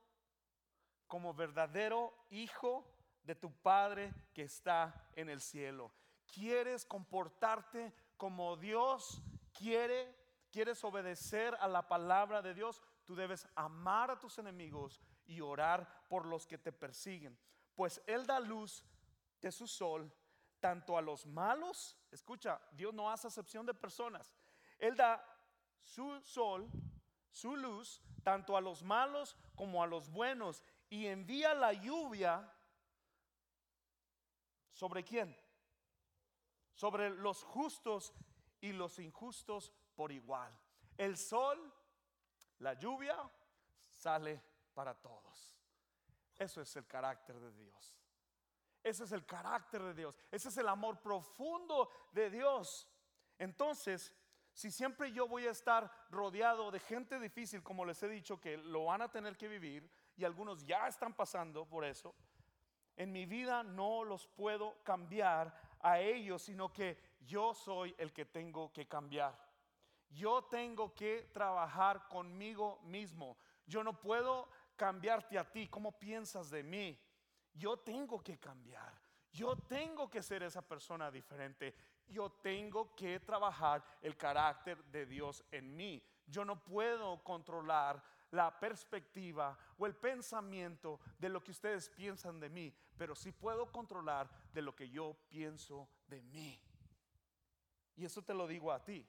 como 1.08 1.34
verdadero 1.34 2.14
hijo 2.30 2.88
de 3.24 3.36
tu 3.36 3.52
Padre 3.52 4.14
que 4.34 4.44
está 4.44 5.10
en 5.14 5.30
el 5.30 5.42
cielo 5.42 5.92
quieres 6.32 6.86
comportarte 6.86 7.94
como 8.18 8.58
Dios 8.58 9.22
quiere, 9.54 10.16
quieres 10.52 10.84
obedecer 10.84 11.56
a 11.60 11.68
la 11.68 11.88
palabra 11.88 12.42
de 12.42 12.54
Dios, 12.54 12.82
tú 13.06 13.16
debes 13.16 13.48
amar 13.56 14.12
a 14.12 14.20
tus 14.20 14.38
enemigos 14.38 15.02
y 15.26 15.42
orar 15.42 16.06
por 16.08 16.26
los 16.26 16.48
que 16.48 16.58
te 16.58 16.72
persiguen. 16.72 17.38
Pues 17.76 18.02
Él 18.08 18.26
da 18.26 18.40
luz 18.40 18.86
de 19.42 19.52
su 19.52 19.68
sol 19.68 20.12
tanto 20.60 20.98
a 20.98 21.02
los 21.02 21.26
malos, 21.26 21.98
escucha, 22.12 22.62
Dios 22.72 22.94
no 22.94 23.10
hace 23.10 23.28
excepción 23.28 23.66
de 23.66 23.74
personas. 23.74 24.34
Él 24.78 24.96
da 24.96 25.24
su 25.82 26.22
sol 26.22 26.70
su 27.32 27.56
luz 27.56 28.02
tanto 28.24 28.56
a 28.56 28.62
los 28.62 28.84
malos 28.84 29.36
como 29.56 29.82
a 29.82 29.88
los 29.88 30.10
buenos 30.10 30.64
y 30.90 31.08
envía 31.08 31.54
la 31.54 31.74
lluvia 31.74 32.54
sobre 34.72 35.04
quién? 35.04 35.36
Sobre 36.82 37.12
los 37.12 37.44
justos 37.44 38.12
y 38.60 38.72
los 38.72 38.98
injustos 38.98 39.72
por 39.96 40.12
igual. 40.12 40.52
El 40.98 41.16
sol, 41.16 41.72
la 42.58 42.74
lluvia, 42.74 43.16
sale 43.78 44.42
para 44.74 44.96
todos. 44.96 45.60
Eso 46.40 46.60
es 46.60 46.76
el 46.76 46.88
carácter 46.88 47.40
de 47.40 47.52
Dios. 47.52 47.96
Ese 48.82 49.04
es 49.04 49.12
el 49.12 49.28
carácter 49.28 49.84
de 49.84 49.94
Dios. 49.94 50.18
Ese 50.32 50.50
es 50.50 50.58
el 50.58 50.68
amor 50.68 51.00
profundo 51.00 51.92
de 52.14 52.32
Dios. 52.32 52.88
Entonces, 53.38 54.12
si 54.52 54.72
siempre 54.72 55.12
yo 55.12 55.28
voy 55.28 55.46
a 55.46 55.52
estar 55.52 56.08
rodeado 56.10 56.72
de 56.72 56.80
gente 56.80 57.20
difícil, 57.20 57.62
como 57.62 57.86
les 57.86 58.02
he 58.02 58.10
dicho, 58.10 58.42
que 58.42 58.58
lo 58.58 58.86
van 58.86 59.04
a 59.04 59.12
tener 59.12 59.38
que 59.38 59.48
vivir, 59.48 59.88
y 60.18 60.24
algunos 60.24 60.66
ya 60.66 60.88
están 60.88 61.14
pasando 61.14 61.64
por 61.64 61.86
eso, 61.86 62.16
en 62.96 63.12
mi 63.12 63.28
vida 63.28 63.62
no 63.62 64.04
los 64.04 64.26
puedo 64.26 64.82
cambiar 64.82 65.71
a 65.84 66.00
ellos, 66.00 66.42
sino 66.42 66.72
que 66.72 66.98
yo 67.20 67.54
soy 67.54 67.96
el 67.98 68.12
que 68.12 68.26
tengo 68.26 68.72
que 68.74 68.88
cambiar. 68.88 69.38
Yo 70.10 70.44
tengo 70.44 70.94
que 70.94 71.30
trabajar 71.34 72.08
conmigo 72.08 72.80
mismo. 72.84 73.38
Yo 73.66 73.84
no 73.84 74.00
puedo 74.00 74.50
cambiarte 74.76 75.38
a 75.38 75.50
ti. 75.50 75.68
¿Cómo 75.68 75.98
piensas 75.98 76.50
de 76.50 76.64
mí? 76.64 77.00
Yo 77.54 77.78
tengo 77.78 78.22
que 78.22 78.38
cambiar. 78.38 79.00
Yo 79.32 79.56
tengo 79.56 80.10
que 80.10 80.22
ser 80.22 80.44
esa 80.44 80.62
persona 80.62 81.10
diferente. 81.10 81.74
Yo 82.08 82.30
tengo 82.30 82.94
que 82.96 83.22
trabajar 83.22 83.84
el 84.02 84.18
carácter 84.18 84.84
de 84.86 85.06
Dios 85.06 85.44
en 85.52 85.74
mí. 85.76 86.04
Yo 86.26 86.44
no 86.44 86.62
puedo 86.62 87.24
controlar 87.24 88.04
la 88.32 88.58
perspectiva 88.60 89.58
o 89.78 89.86
el 89.86 89.96
pensamiento 89.96 91.00
de 91.20 91.30
lo 91.30 91.44
que 91.44 91.52
ustedes 91.52 91.90
piensan 91.90 92.40
de 92.40 92.50
mí, 92.50 92.74
pero 92.98 93.16
sí 93.16 93.32
puedo 93.32 93.72
controlar 93.72 94.30
de 94.54 94.62
lo 94.62 94.76
que 94.76 94.90
yo 94.90 95.16
pienso 95.30 95.88
de 96.08 96.22
mí. 96.22 96.60
Y 97.96 98.06
eso 98.06 98.22
te 98.22 98.34
lo 98.34 98.48
digo 98.48 98.72
a 98.72 98.84
ti. 98.84 99.08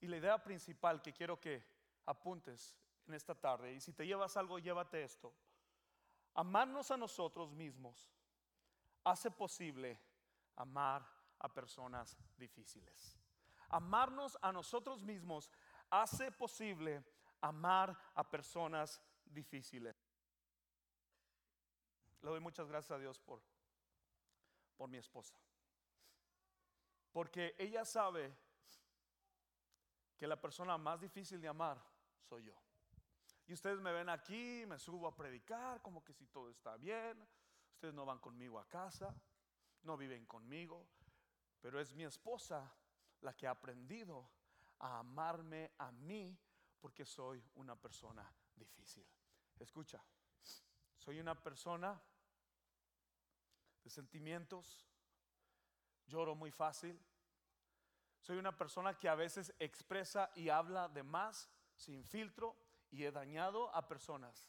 Y 0.00 0.06
la 0.06 0.16
idea 0.16 0.42
principal 0.42 1.00
que 1.02 1.12
quiero 1.12 1.38
que 1.38 1.62
apuntes 2.06 2.74
en 3.06 3.14
esta 3.14 3.34
tarde, 3.34 3.74
y 3.74 3.80
si 3.80 3.92
te 3.92 4.06
llevas 4.06 4.36
algo, 4.36 4.58
llévate 4.58 5.02
esto. 5.02 5.32
Amarnos 6.34 6.90
a 6.90 6.96
nosotros 6.96 7.52
mismos 7.52 8.10
hace 9.04 9.30
posible 9.30 10.00
amar 10.56 11.19
a 11.40 11.52
personas 11.52 12.16
difíciles. 12.36 13.18
Amarnos 13.68 14.38
a 14.42 14.52
nosotros 14.52 15.02
mismos 15.02 15.50
hace 15.90 16.30
posible 16.32 17.04
amar 17.40 17.96
a 18.14 18.28
personas 18.28 19.00
difíciles. 19.24 19.96
Le 22.22 22.30
doy 22.30 22.40
muchas 22.40 22.68
gracias 22.68 22.92
a 22.92 22.98
Dios 22.98 23.18
por, 23.20 23.42
por 24.76 24.88
mi 24.88 24.98
esposa. 24.98 25.34
Porque 27.12 27.54
ella 27.58 27.84
sabe 27.84 28.36
que 30.16 30.26
la 30.26 30.40
persona 30.40 30.76
más 30.76 31.00
difícil 31.00 31.40
de 31.40 31.48
amar 31.48 31.82
soy 32.28 32.44
yo. 32.44 32.54
Y 33.46 33.54
ustedes 33.54 33.80
me 33.80 33.92
ven 33.92 34.08
aquí, 34.08 34.64
me 34.66 34.78
subo 34.78 35.08
a 35.08 35.16
predicar 35.16 35.82
como 35.82 36.04
que 36.04 36.12
si 36.12 36.26
todo 36.26 36.50
está 36.50 36.76
bien. 36.76 37.26
Ustedes 37.72 37.94
no 37.94 38.04
van 38.04 38.18
conmigo 38.18 38.58
a 38.58 38.68
casa, 38.68 39.14
no 39.82 39.96
viven 39.96 40.26
conmigo, 40.26 40.86
pero 41.60 41.80
es 41.80 41.94
mi 41.94 42.04
esposa 42.04 42.72
la 43.20 43.34
que 43.34 43.46
ha 43.46 43.50
aprendido 43.50 44.30
a 44.78 44.98
amarme 45.00 45.72
a 45.78 45.90
mí 45.92 46.38
porque 46.80 47.04
soy 47.04 47.44
una 47.56 47.76
persona 47.76 48.30
difícil. 48.56 49.06
Escucha, 49.58 50.02
soy 50.96 51.20
una 51.20 51.34
persona 51.34 52.00
de 53.82 53.90
sentimientos, 53.90 54.86
lloro 56.06 56.34
muy 56.34 56.50
fácil, 56.50 56.98
soy 58.20 58.38
una 58.38 58.56
persona 58.56 58.98
que 58.98 59.08
a 59.08 59.14
veces 59.14 59.54
expresa 59.58 60.30
y 60.34 60.48
habla 60.48 60.88
de 60.88 61.02
más 61.02 61.50
sin 61.74 62.04
filtro 62.04 62.56
y 62.90 63.04
he 63.04 63.12
dañado 63.12 63.74
a 63.74 63.86
personas, 63.86 64.46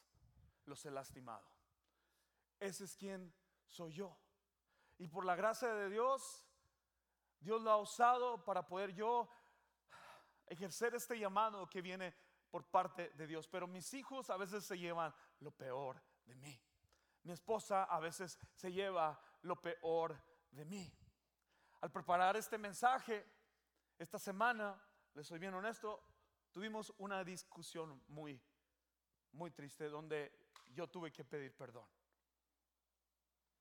los 0.66 0.86
he 0.86 0.92
lastimado. 0.92 1.46
Ese 2.60 2.86
es 2.86 2.96
quien 2.96 3.34
soy 3.66 3.94
yo. 3.94 4.18
Y 4.98 5.08
por 5.08 5.26
la 5.26 5.36
gracia 5.36 5.74
de 5.74 5.90
Dios, 5.90 6.46
Dios 7.42 7.62
lo 7.62 7.72
ha 7.72 7.78
usado 7.78 8.44
para 8.46 8.68
poder 8.68 8.94
yo 8.94 9.28
ejercer 10.46 10.94
este 10.94 11.18
llamado 11.18 11.68
que 11.68 11.82
viene 11.82 12.14
por 12.52 12.64
parte 12.66 13.10
de 13.12 13.26
Dios. 13.26 13.48
Pero 13.48 13.68
mis 13.68 13.94
hijos 13.96 14.30
a 14.30 14.38
veces 14.38 14.64
se 14.64 14.78
llevan 14.78 15.14
lo 15.40 15.52
peor 15.52 16.02
de 16.26 16.36
mí. 16.36 16.62
Mi 17.24 17.32
esposa 17.32 17.86
a 17.86 18.00
veces 18.00 18.38
se 18.54 18.72
lleva 18.72 19.20
lo 19.42 19.60
peor 19.60 20.22
de 20.52 20.66
mí. 20.66 20.94
Al 21.82 21.92
preparar 21.92 22.38
este 22.38 22.60
mensaje, 22.60 23.26
esta 23.98 24.20
semana, 24.20 24.80
les 25.16 25.26
soy 25.26 25.40
bien 25.40 25.56
honesto, 25.56 26.04
tuvimos 26.52 26.94
una 27.00 27.24
discusión 27.24 28.04
muy, 28.08 28.40
muy 29.32 29.50
triste 29.50 29.90
donde 29.90 30.48
yo 30.68 30.88
tuve 30.88 31.12
que 31.12 31.26
pedir 31.26 31.56
perdón. 31.56 31.88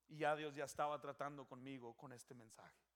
Y 0.09 0.19
ya 0.19 0.37
Dios 0.37 0.55
ya 0.55 0.65
estaba 0.65 1.01
tratando 1.01 1.47
conmigo 1.47 1.97
con 1.97 2.13
este 2.13 2.35
mensaje. 2.35 2.90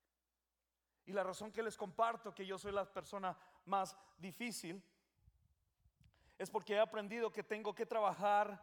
Y 1.07 1.13
la 1.13 1.23
razón 1.23 1.53
que 1.53 1.63
les 1.63 1.77
comparto 1.77 2.35
que 2.35 2.47
yo 2.47 2.59
soy 2.59 2.73
la 2.73 2.91
persona 2.91 3.37
más 3.67 3.97
difícil 4.19 4.83
es 6.39 6.51
porque 6.51 6.75
he 6.75 6.81
aprendido 6.81 7.33
que 7.33 7.43
tengo 7.43 7.75
que 7.75 7.87
trabajar 7.87 8.61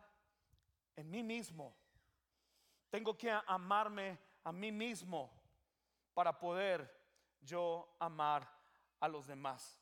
en 0.95 1.09
mí 1.09 1.23
mismo. 1.23 1.75
Tengo 2.89 3.17
que 3.17 3.31
amarme 3.47 4.19
a 4.43 4.51
mí 4.51 4.71
mismo 4.71 5.31
para 6.13 6.37
poder 6.37 6.91
yo 7.41 7.95
amar 7.99 8.47
a 8.99 9.07
los 9.07 9.27
demás. 9.27 9.79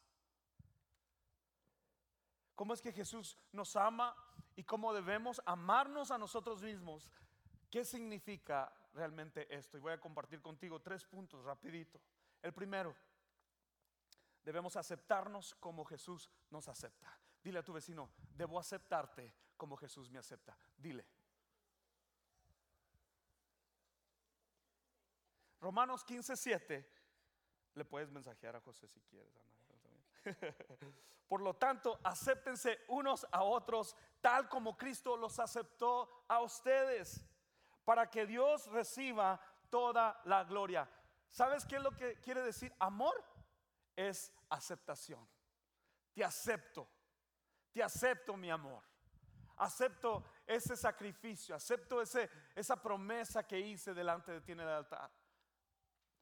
¿Cómo 2.55 2.73
es 2.73 2.81
que 2.81 2.91
Jesús 2.91 3.37
nos 3.53 3.75
ama 3.75 4.15
y 4.55 4.63
cómo 4.63 4.93
debemos 4.93 5.41
amarnos 5.45 6.11
a 6.11 6.17
nosotros 6.17 6.61
mismos? 6.61 7.09
¿Qué 7.69 7.85
significa 7.85 8.71
realmente 8.93 9.47
esto? 9.55 9.77
Y 9.77 9.81
voy 9.81 9.93
a 9.93 9.99
compartir 9.99 10.41
contigo 10.41 10.81
tres 10.81 11.05
puntos 11.05 11.43
rapidito. 11.43 12.01
El 12.41 12.53
primero, 12.53 12.95
debemos 14.43 14.75
aceptarnos 14.75 15.55
como 15.55 15.85
Jesús 15.85 16.29
nos 16.49 16.67
acepta. 16.67 17.19
Dile 17.43 17.59
a 17.59 17.63
tu 17.63 17.73
vecino, 17.73 18.11
debo 18.35 18.59
aceptarte 18.59 19.33
como 19.57 19.77
Jesús 19.77 20.09
me 20.09 20.19
acepta. 20.19 20.57
Dile. 20.77 21.05
Romanos 25.59 26.03
15, 26.03 26.35
7. 26.35 26.91
Le 27.75 27.85
puedes 27.85 28.09
mensajear 28.09 28.55
a 28.55 28.61
José 28.61 28.87
si 28.87 29.01
quieres. 29.01 29.33
Por 31.27 31.41
lo 31.41 31.55
tanto, 31.55 31.99
acéptense 32.03 32.79
unos 32.87 33.27
a 33.31 33.43
otros 33.43 33.95
tal 34.21 34.49
como 34.49 34.75
Cristo 34.75 35.15
los 35.15 35.39
aceptó 35.39 36.25
a 36.27 36.41
ustedes, 36.41 37.23
para 37.85 38.09
que 38.09 38.25
Dios 38.25 38.67
reciba 38.67 39.39
toda 39.69 40.19
la 40.25 40.43
gloria. 40.43 40.89
¿Sabes 41.31 41.65
qué 41.65 41.77
es 41.77 41.81
lo 41.81 41.95
que 41.95 42.19
quiere 42.19 42.41
decir 42.41 42.73
amor? 42.79 43.15
Es 43.95 44.31
aceptación. 44.49 45.27
Te 46.13 46.23
acepto, 46.23 46.89
te 47.71 47.83
acepto 47.83 48.35
mi 48.35 48.49
amor. 48.49 48.83
Acepto 49.57 50.23
ese 50.47 50.77
sacrificio, 50.77 51.53
acepto 51.53 52.01
ese, 52.01 52.29
esa 52.55 52.81
promesa 52.81 53.45
que 53.45 53.59
hice 53.59 53.93
delante 53.93 54.31
de 54.31 54.41
ti 54.41 54.53
en 54.53 54.61
el 54.61 54.69
altar. 54.69 55.11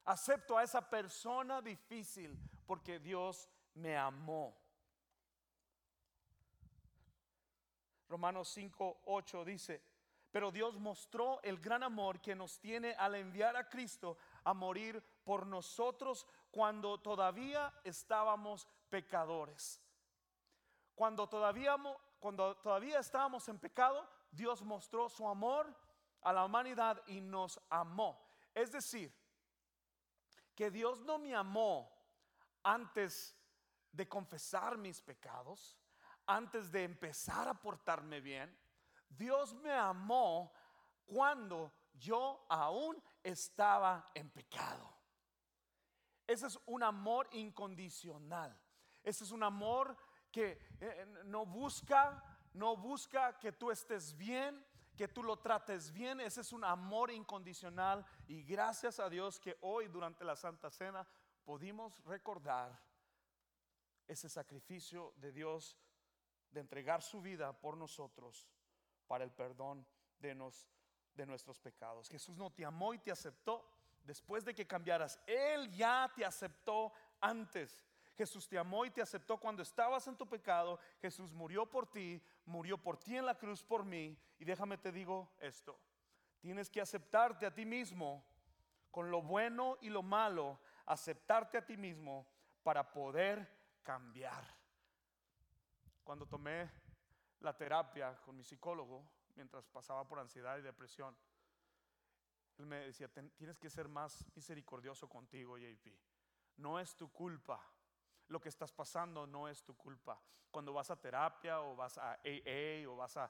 Acepto 0.05 0.57
a 0.57 0.63
esa 0.63 0.89
persona 0.89 1.61
difícil 1.61 2.37
porque 2.65 2.99
Dios 2.99 3.47
me 3.75 3.95
amó. 3.95 4.57
Romanos 8.09 8.49
5, 8.49 9.01
8 9.05 9.45
dice, 9.45 9.83
pero 10.31 10.51
Dios 10.51 10.79
mostró 10.79 11.41
el 11.43 11.59
gran 11.59 11.83
amor 11.83 12.21
que 12.21 12.35
nos 12.35 12.59
tiene 12.59 12.93
al 12.93 13.15
enviar 13.15 13.55
a 13.55 13.69
Cristo 13.69 14.17
a 14.47 14.53
morir 14.53 15.03
por 15.25 15.45
nosotros 15.45 16.25
cuando 16.51 16.97
todavía 16.97 17.73
estábamos 17.83 18.65
pecadores. 18.89 19.81
Cuando 20.95 21.27
todavía, 21.27 21.75
cuando 22.17 22.55
todavía 22.55 22.99
estábamos 22.99 23.49
en 23.49 23.59
pecado, 23.59 24.09
Dios 24.31 24.61
mostró 24.61 25.09
su 25.09 25.27
amor 25.27 25.75
a 26.21 26.31
la 26.31 26.45
humanidad 26.45 27.03
y 27.07 27.19
nos 27.19 27.59
amó. 27.69 28.25
Es 28.53 28.71
decir, 28.71 29.13
que 30.55 30.71
Dios 30.71 31.01
no 31.01 31.19
me 31.19 31.35
amó 31.35 31.91
antes 32.63 33.35
de 33.91 34.07
confesar 34.07 34.77
mis 34.77 35.01
pecados, 35.01 35.77
antes 36.25 36.71
de 36.71 36.85
empezar 36.85 37.49
a 37.49 37.53
portarme 37.53 38.21
bien, 38.21 38.57
Dios 39.09 39.53
me 39.55 39.73
amó 39.73 40.53
cuando 41.05 41.73
yo 41.97 42.45
aún 42.49 43.01
estaba 43.23 44.05
en 44.13 44.29
pecado. 44.29 44.97
Ese 46.25 46.47
es 46.47 46.59
un 46.65 46.83
amor 46.83 47.27
incondicional. 47.31 48.57
Ese 49.03 49.23
es 49.23 49.31
un 49.31 49.43
amor 49.43 49.95
que 50.31 50.59
eh, 50.79 51.05
no 51.25 51.45
busca, 51.45 52.21
no 52.53 52.75
busca 52.75 53.39
que 53.39 53.53
tú 53.53 53.71
estés 53.71 54.15
bien, 54.17 54.65
que 54.97 55.07
tú 55.07 55.23
lo 55.23 55.37
trates 55.37 55.91
bien. 55.91 56.19
Ese 56.19 56.41
es 56.41 56.51
un 56.51 56.65
amor 56.65 57.11
incondicional. 57.11 58.05
Y 58.27 58.43
gracias 58.43 58.99
a 58.99 59.09
Dios 59.09 59.39
que 59.39 59.57
hoy 59.61 59.87
durante 59.87 60.25
la 60.25 60.35
Santa 60.35 60.69
Cena 60.69 61.07
pudimos 61.45 62.03
recordar 62.03 62.77
ese 64.07 64.27
sacrificio 64.27 65.13
de 65.17 65.31
Dios 65.31 65.77
de 66.51 66.59
entregar 66.59 67.01
su 67.01 67.21
vida 67.21 67.53
por 67.59 67.77
nosotros 67.77 68.47
para 69.07 69.23
el 69.23 69.31
perdón 69.31 69.85
de, 70.19 70.35
nos, 70.35 70.67
de 71.17 71.25
nuestros 71.25 71.59
pecados. 71.59 72.07
Jesús 72.07 72.37
no 72.37 72.51
te 72.51 72.63
amó 72.63 72.93
y 72.93 72.99
te 72.99 73.11
aceptó 73.11 73.67
después 74.05 74.45
de 74.45 74.55
que 74.55 74.65
cambiaras. 74.65 75.19
Él 75.25 75.69
ya 75.71 76.09
te 76.15 76.23
aceptó 76.23 76.93
antes. 77.19 77.83
Jesús 78.15 78.47
te 78.47 78.57
amó 78.57 78.85
y 78.85 78.91
te 78.91 79.01
aceptó 79.01 79.37
cuando 79.37 79.61
estabas 79.61 80.07
en 80.07 80.15
tu 80.15 80.27
pecado. 80.27 80.79
Jesús 81.01 81.33
murió 81.33 81.69
por 81.69 81.89
ti, 81.89 82.21
murió 82.45 82.77
por 82.77 82.97
ti 82.97 83.17
en 83.17 83.25
la 83.25 83.35
cruz 83.35 83.63
por 83.63 83.83
mí. 83.83 84.17
Y 84.39 84.45
déjame 84.45 84.77
te 84.77 84.91
digo 84.91 85.29
esto. 85.39 85.77
Tienes 86.39 86.69
que 86.69 86.79
aceptarte 86.79 87.45
a 87.45 87.53
ti 87.53 87.65
mismo 87.65 88.23
con 88.91 89.11
lo 89.11 89.21
bueno 89.21 89.77
y 89.81 89.89
lo 89.89 90.01
malo, 90.01 90.59
aceptarte 90.85 91.57
a 91.57 91.65
ti 91.65 91.77
mismo 91.77 92.25
para 92.63 92.91
poder 92.91 93.47
cambiar. 93.83 94.43
Cuando 96.03 96.25
tomé 96.25 96.71
la 97.41 97.55
terapia 97.55 98.17
con 98.23 98.35
mi 98.35 98.43
psicólogo, 98.43 99.03
mientras 99.37 99.65
pasaba 99.67 100.05
por 100.05 100.19
ansiedad 100.19 100.57
y 100.57 100.61
depresión, 100.61 101.15
él 102.57 102.65
me 102.65 102.77
decía, 102.87 103.07
tienes 103.07 103.57
que 103.57 103.69
ser 103.69 103.87
más 103.87 104.25
misericordioso 104.35 105.07
contigo, 105.07 105.57
JP. 105.57 105.87
No 106.57 106.79
es 106.79 106.95
tu 106.95 107.11
culpa. 107.11 107.63
Lo 108.29 108.41
que 108.41 108.49
estás 108.49 108.73
pasando 108.73 109.25
no 109.27 109.47
es 109.47 109.63
tu 109.63 109.77
culpa. 109.77 110.19
Cuando 110.51 110.73
vas 110.73 110.89
a 110.89 110.99
terapia 110.99 111.61
o 111.61 111.75
vas 111.75 111.97
a 111.97 112.13
AA 112.13 112.89
o 112.89 112.95
vas 112.97 113.15
a 113.15 113.29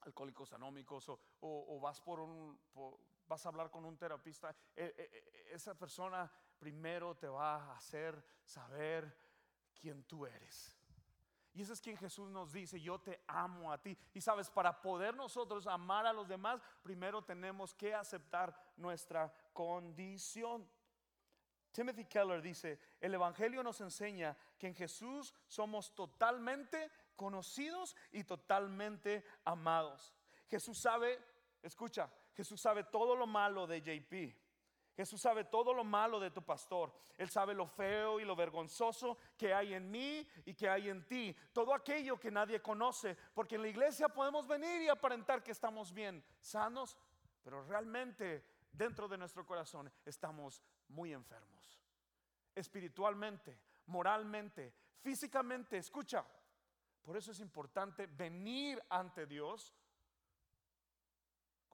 Alcohólicos 0.00 0.52
Anómicos 0.52 1.08
o, 1.40 1.80
vas 1.80 2.00
por 2.00 2.20
un... 2.20 2.58
vas 3.26 3.44
a 3.44 3.48
hablar 3.48 3.70
con 3.70 3.84
un 3.84 3.98
terapista, 3.98 4.54
e, 4.74 4.84
e, 4.84 5.02
e, 5.02 5.54
esa 5.54 5.74
persona 5.74 6.30
primero 6.58 7.16
te 7.16 7.28
va 7.28 7.56
a 7.56 7.76
hacer 7.76 8.24
saber 8.44 9.16
quién 9.74 10.04
tú 10.04 10.24
eres. 10.24 10.75
Y 11.56 11.62
ese 11.62 11.72
es 11.72 11.80
quien 11.80 11.96
Jesús 11.96 12.28
nos 12.28 12.52
dice, 12.52 12.78
yo 12.78 12.98
te 12.98 13.22
amo 13.26 13.72
a 13.72 13.78
ti. 13.78 13.96
Y 14.12 14.20
sabes, 14.20 14.50
para 14.50 14.82
poder 14.82 15.16
nosotros 15.16 15.66
amar 15.66 16.06
a 16.06 16.12
los 16.12 16.28
demás, 16.28 16.60
primero 16.82 17.24
tenemos 17.24 17.72
que 17.72 17.94
aceptar 17.94 18.54
nuestra 18.76 19.32
condición. 19.54 20.68
Timothy 21.72 22.04
Keller 22.04 22.42
dice, 22.42 22.78
el 23.00 23.14
Evangelio 23.14 23.62
nos 23.62 23.80
enseña 23.80 24.36
que 24.58 24.66
en 24.66 24.74
Jesús 24.74 25.32
somos 25.48 25.94
totalmente 25.94 26.90
conocidos 27.16 27.96
y 28.12 28.24
totalmente 28.24 29.24
amados. 29.42 30.14
Jesús 30.48 30.78
sabe, 30.78 31.18
escucha, 31.62 32.10
Jesús 32.34 32.60
sabe 32.60 32.84
todo 32.84 33.16
lo 33.16 33.26
malo 33.26 33.66
de 33.66 33.80
JP. 33.80 34.45
Jesús 34.96 35.20
sabe 35.20 35.44
todo 35.44 35.74
lo 35.74 35.84
malo 35.84 36.18
de 36.18 36.30
tu 36.30 36.42
pastor. 36.42 36.90
Él 37.18 37.28
sabe 37.28 37.54
lo 37.54 37.66
feo 37.66 38.18
y 38.18 38.24
lo 38.24 38.34
vergonzoso 38.34 39.18
que 39.36 39.52
hay 39.52 39.74
en 39.74 39.90
mí 39.90 40.26
y 40.46 40.54
que 40.54 40.70
hay 40.70 40.88
en 40.88 41.06
ti. 41.06 41.36
Todo 41.52 41.74
aquello 41.74 42.18
que 42.18 42.30
nadie 42.30 42.62
conoce. 42.62 43.14
Porque 43.34 43.56
en 43.56 43.62
la 43.62 43.68
iglesia 43.68 44.08
podemos 44.08 44.48
venir 44.48 44.80
y 44.80 44.88
aparentar 44.88 45.42
que 45.42 45.52
estamos 45.52 45.92
bien, 45.92 46.24
sanos, 46.40 46.96
pero 47.42 47.62
realmente 47.64 48.42
dentro 48.72 49.06
de 49.06 49.18
nuestro 49.18 49.44
corazón 49.44 49.92
estamos 50.06 50.62
muy 50.88 51.12
enfermos. 51.12 51.78
Espiritualmente, 52.54 53.58
moralmente, 53.86 54.72
físicamente. 55.02 55.76
Escucha, 55.76 56.24
por 57.02 57.18
eso 57.18 57.32
es 57.32 57.40
importante 57.40 58.06
venir 58.06 58.82
ante 58.88 59.26
Dios 59.26 59.74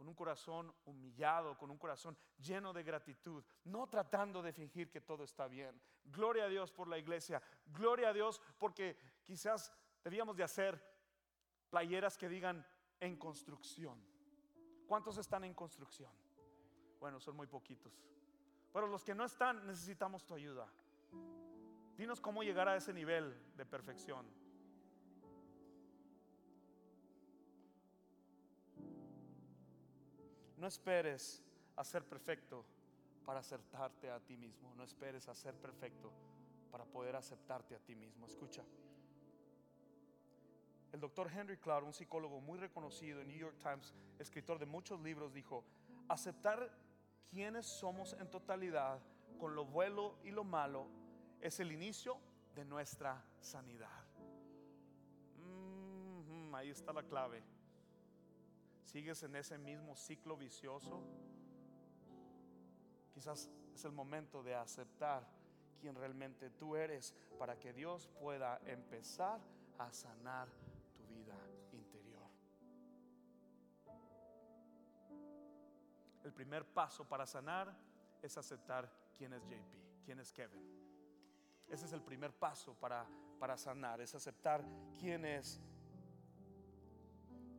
con 0.02 0.08
un 0.08 0.14
corazón 0.16 0.74
humillado, 0.86 1.56
con 1.56 1.70
un 1.70 1.78
corazón 1.78 2.18
lleno 2.40 2.72
de 2.72 2.82
gratitud, 2.82 3.44
no 3.66 3.86
tratando 3.86 4.42
de 4.42 4.52
fingir 4.52 4.90
que 4.90 5.00
todo 5.00 5.22
está 5.22 5.46
bien. 5.46 5.80
Gloria 6.06 6.46
a 6.46 6.48
Dios 6.48 6.72
por 6.72 6.88
la 6.88 6.98
iglesia, 6.98 7.40
gloria 7.66 8.08
a 8.08 8.12
Dios 8.12 8.40
porque 8.58 8.96
quizás 9.22 9.72
debíamos 10.02 10.36
de 10.36 10.42
hacer 10.42 10.84
playeras 11.70 12.18
que 12.18 12.28
digan 12.28 12.66
en 12.98 13.16
construcción. 13.16 13.96
¿Cuántos 14.88 15.18
están 15.18 15.44
en 15.44 15.54
construcción? 15.54 16.10
Bueno, 16.98 17.20
son 17.20 17.36
muy 17.36 17.46
poquitos. 17.46 17.92
Pero 18.72 18.88
los 18.88 19.04
que 19.04 19.14
no 19.14 19.24
están 19.24 19.64
necesitamos 19.68 20.26
tu 20.26 20.34
ayuda. 20.34 20.66
Dinos 21.96 22.20
cómo 22.20 22.42
llegar 22.42 22.66
a 22.66 22.74
ese 22.74 22.92
nivel 22.92 23.40
de 23.56 23.64
perfección. 23.64 24.26
No 30.62 30.68
esperes 30.68 31.42
a 31.74 31.82
ser 31.82 32.04
perfecto 32.04 32.64
para 33.26 33.40
aceptarte 33.40 34.08
a 34.08 34.20
ti 34.20 34.36
mismo. 34.36 34.72
No 34.76 34.84
esperes 34.84 35.28
a 35.28 35.34
ser 35.34 35.56
perfecto 35.56 36.12
para 36.70 36.84
poder 36.84 37.16
aceptarte 37.16 37.74
a 37.74 37.80
ti 37.80 37.96
mismo. 37.96 38.26
Escucha. 38.26 38.62
El 40.92 41.00
doctor 41.00 41.28
Henry 41.32 41.56
Cloud, 41.56 41.82
un 41.82 41.92
psicólogo 41.92 42.40
muy 42.40 42.60
reconocido 42.60 43.20
en 43.20 43.26
New 43.26 43.38
York 43.38 43.56
Times, 43.60 43.92
escritor 44.20 44.60
de 44.60 44.66
muchos 44.66 45.00
libros, 45.00 45.34
dijo, 45.34 45.64
aceptar 46.08 46.70
quienes 47.28 47.66
somos 47.66 48.12
en 48.12 48.30
totalidad, 48.30 49.00
con 49.40 49.56
lo 49.56 49.64
bueno 49.64 50.14
y 50.22 50.30
lo 50.30 50.44
malo, 50.44 50.86
es 51.40 51.58
el 51.58 51.72
inicio 51.72 52.20
de 52.54 52.64
nuestra 52.64 53.20
sanidad. 53.40 54.04
Mm-hmm, 55.40 56.54
ahí 56.54 56.70
está 56.70 56.92
la 56.92 57.02
clave 57.02 57.42
sigues 58.84 59.22
en 59.22 59.36
ese 59.36 59.58
mismo 59.58 59.96
ciclo 59.96 60.36
vicioso, 60.36 61.02
quizás 63.12 63.50
es 63.74 63.84
el 63.84 63.92
momento 63.92 64.42
de 64.42 64.54
aceptar 64.54 65.26
quien 65.80 65.94
realmente 65.94 66.50
tú 66.50 66.76
eres 66.76 67.14
para 67.38 67.58
que 67.58 67.72
Dios 67.72 68.08
pueda 68.20 68.60
empezar 68.66 69.40
a 69.78 69.92
sanar 69.92 70.48
tu 70.94 71.04
vida 71.06 71.36
interior. 71.72 72.28
El 76.22 76.32
primer 76.32 76.64
paso 76.64 77.04
para 77.08 77.26
sanar 77.26 77.74
es 78.22 78.38
aceptar 78.38 78.88
quién 79.16 79.32
es 79.32 79.42
JP, 79.44 80.04
quién 80.04 80.20
es 80.20 80.32
Kevin. 80.32 80.62
Ese 81.68 81.86
es 81.86 81.92
el 81.92 82.02
primer 82.02 82.32
paso 82.32 82.74
para, 82.74 83.06
para 83.40 83.56
sanar, 83.56 84.00
es 84.00 84.14
aceptar 84.14 84.64
quién 85.00 85.24
es 85.24 85.60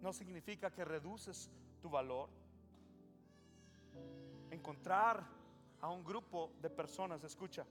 no 0.04 0.12
significa 0.12 0.70
que 0.70 0.84
reduces 0.84 1.50
tu 1.82 1.90
valor. 1.90 2.30
Encontrar 4.52 5.24
a 5.80 5.90
un 5.90 6.04
grupo 6.04 6.52
de 6.62 6.70
personas, 6.70 7.24
escucha, 7.24 7.66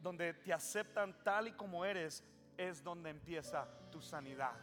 donde 0.00 0.32
te 0.32 0.52
aceptan 0.52 1.22
tal 1.22 1.48
y 1.48 1.52
como 1.52 1.84
eres, 1.84 2.24
es 2.56 2.82
donde 2.82 3.10
empieza 3.10 3.68
tu 3.90 4.00
sanidad. 4.00 4.54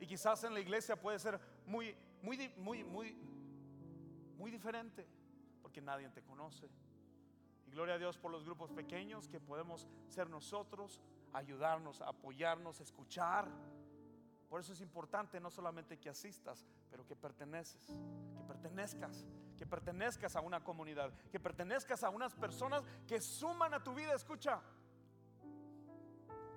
Y 0.00 0.06
quizás 0.06 0.42
en 0.44 0.54
la 0.54 0.60
iglesia 0.60 0.98
puede 0.98 1.18
ser 1.18 1.38
muy, 1.66 1.94
muy, 2.22 2.50
muy, 2.56 2.82
muy, 2.82 3.14
muy 4.38 4.50
diferente, 4.50 5.06
porque 5.60 5.82
nadie 5.82 6.08
te 6.08 6.22
conoce. 6.22 6.70
Y 7.66 7.70
gloria 7.70 7.96
a 7.96 7.98
Dios 7.98 8.16
por 8.16 8.30
los 8.30 8.44
grupos 8.44 8.72
pequeños 8.72 9.28
que 9.28 9.40
podemos 9.40 9.86
ser 10.08 10.30
nosotros, 10.30 11.02
ayudarnos, 11.34 12.00
apoyarnos, 12.00 12.80
escuchar 12.80 13.46
por 14.56 14.62
eso 14.62 14.72
es 14.72 14.80
importante 14.80 15.38
no 15.38 15.50
solamente 15.50 15.98
que 15.98 16.08
asistas, 16.08 16.64
pero 16.90 17.04
que 17.04 17.14
perteneces, 17.14 18.00
que 18.34 18.42
pertenezcas, 18.48 19.26
que 19.58 19.66
pertenezcas 19.66 20.34
a 20.34 20.40
una 20.40 20.64
comunidad, 20.64 21.12
que 21.30 21.38
pertenezcas 21.38 22.02
a 22.02 22.08
unas 22.08 22.34
personas 22.34 22.82
que 23.06 23.20
suman 23.20 23.74
a 23.74 23.84
tu 23.84 23.92
vida. 23.92 24.14
Escucha, 24.14 24.62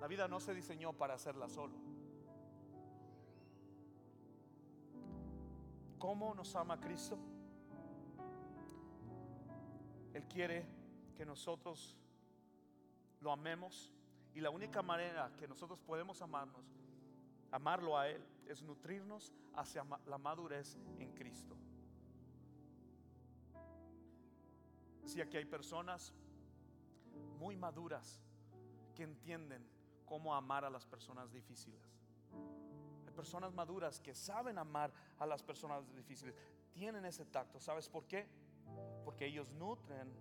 la 0.00 0.06
vida 0.06 0.26
no 0.28 0.40
se 0.40 0.54
diseñó 0.54 0.94
para 0.94 1.12
hacerla 1.12 1.50
solo. 1.50 1.74
¿Cómo 5.98 6.34
nos 6.34 6.56
ama 6.56 6.80
Cristo? 6.80 7.18
Él 10.14 10.26
quiere 10.26 10.66
que 11.18 11.26
nosotros 11.26 11.98
lo 13.20 13.30
amemos 13.30 13.92
y 14.32 14.40
la 14.40 14.48
única 14.48 14.80
manera 14.80 15.30
que 15.36 15.46
nosotros 15.46 15.78
podemos 15.80 16.22
amarnos 16.22 16.79
amarlo 17.50 17.98
a 17.98 18.08
Él 18.08 18.24
es 18.46 18.62
nutrirnos 18.62 19.32
hacia 19.54 19.84
la 20.06 20.18
madurez 20.18 20.76
en 20.98 21.12
Cristo. 21.12 21.56
Si 25.04 25.20
aquí 25.20 25.36
hay 25.36 25.44
personas 25.44 26.12
muy 27.38 27.56
maduras 27.56 28.20
que 28.94 29.02
entienden 29.02 29.66
cómo 30.04 30.34
amar 30.34 30.64
a 30.64 30.70
las 30.70 30.86
personas 30.86 31.32
difíciles. 31.32 31.80
Hay 33.06 33.12
personas 33.12 33.52
maduras 33.52 34.00
que 34.00 34.14
saben 34.14 34.58
amar 34.58 34.92
a 35.18 35.26
las 35.26 35.42
personas 35.42 35.92
difíciles. 35.94 36.34
Tienen 36.72 37.04
ese 37.04 37.24
tacto. 37.26 37.58
¿Sabes 37.58 37.88
por 37.88 38.06
qué? 38.06 38.28
Porque 39.04 39.26
ellos 39.26 39.52
nutren 39.52 40.12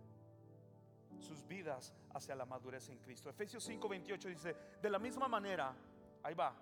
sus 1.20 1.46
vidas 1.46 1.94
hacia 2.14 2.36
la 2.36 2.46
madurez 2.46 2.90
en 2.90 3.00
Cristo. 3.00 3.30
Efesios 3.30 3.68
5:28 3.68 4.30
dice, 4.30 4.56
de 4.82 4.90
la 4.90 5.00
misma 5.00 5.28
manera, 5.28 5.76
ahí 6.24 6.34
va, 6.34 6.56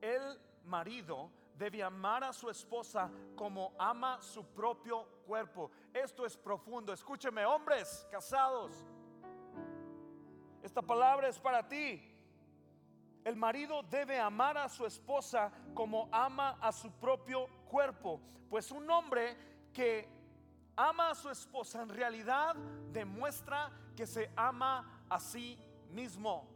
el 0.00 0.38
marido 0.64 1.30
debe 1.56 1.82
amar 1.82 2.24
a 2.24 2.32
su 2.32 2.50
esposa 2.50 3.10
como 3.34 3.72
ama 3.78 4.20
su 4.20 4.44
propio 4.44 5.04
cuerpo. 5.26 5.70
Esto 5.92 6.26
es 6.26 6.36
profundo. 6.36 6.92
Escúcheme, 6.92 7.44
hombres 7.44 8.06
casados. 8.10 8.72
Esta 10.62 10.82
palabra 10.82 11.28
es 11.28 11.38
para 11.38 11.66
ti. 11.66 12.12
El 13.24 13.36
marido 13.36 13.82
debe 13.82 14.20
amar 14.20 14.58
a 14.58 14.68
su 14.68 14.86
esposa 14.86 15.50
como 15.74 16.08
ama 16.12 16.58
a 16.60 16.70
su 16.72 16.90
propio 16.92 17.48
cuerpo. 17.68 18.20
Pues 18.48 18.70
un 18.70 18.88
hombre 18.90 19.36
que 19.72 20.08
ama 20.76 21.10
a 21.10 21.14
su 21.14 21.30
esposa 21.30 21.82
en 21.82 21.88
realidad 21.88 22.54
demuestra 22.92 23.72
que 23.96 24.06
se 24.06 24.30
ama 24.36 25.04
a 25.08 25.18
sí 25.18 25.58
mismo. 25.90 26.46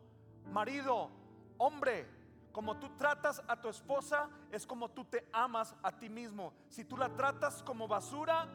Marido, 0.47 1.11
hombre, 1.59 2.07
como 2.53 2.77
tú 2.79 2.89
tratas 2.97 3.43
a 3.47 3.61
tu 3.61 3.69
esposa 3.69 4.29
es 4.51 4.67
como 4.67 4.89
tú 4.89 5.05
te 5.05 5.29
amas 5.33 5.75
a 5.83 5.93
ti 5.93 6.09
mismo. 6.09 6.53
Si 6.69 6.85
tú 6.85 6.97
la 6.97 7.09
tratas 7.15 7.63
como 7.63 7.87
basura, 7.87 8.49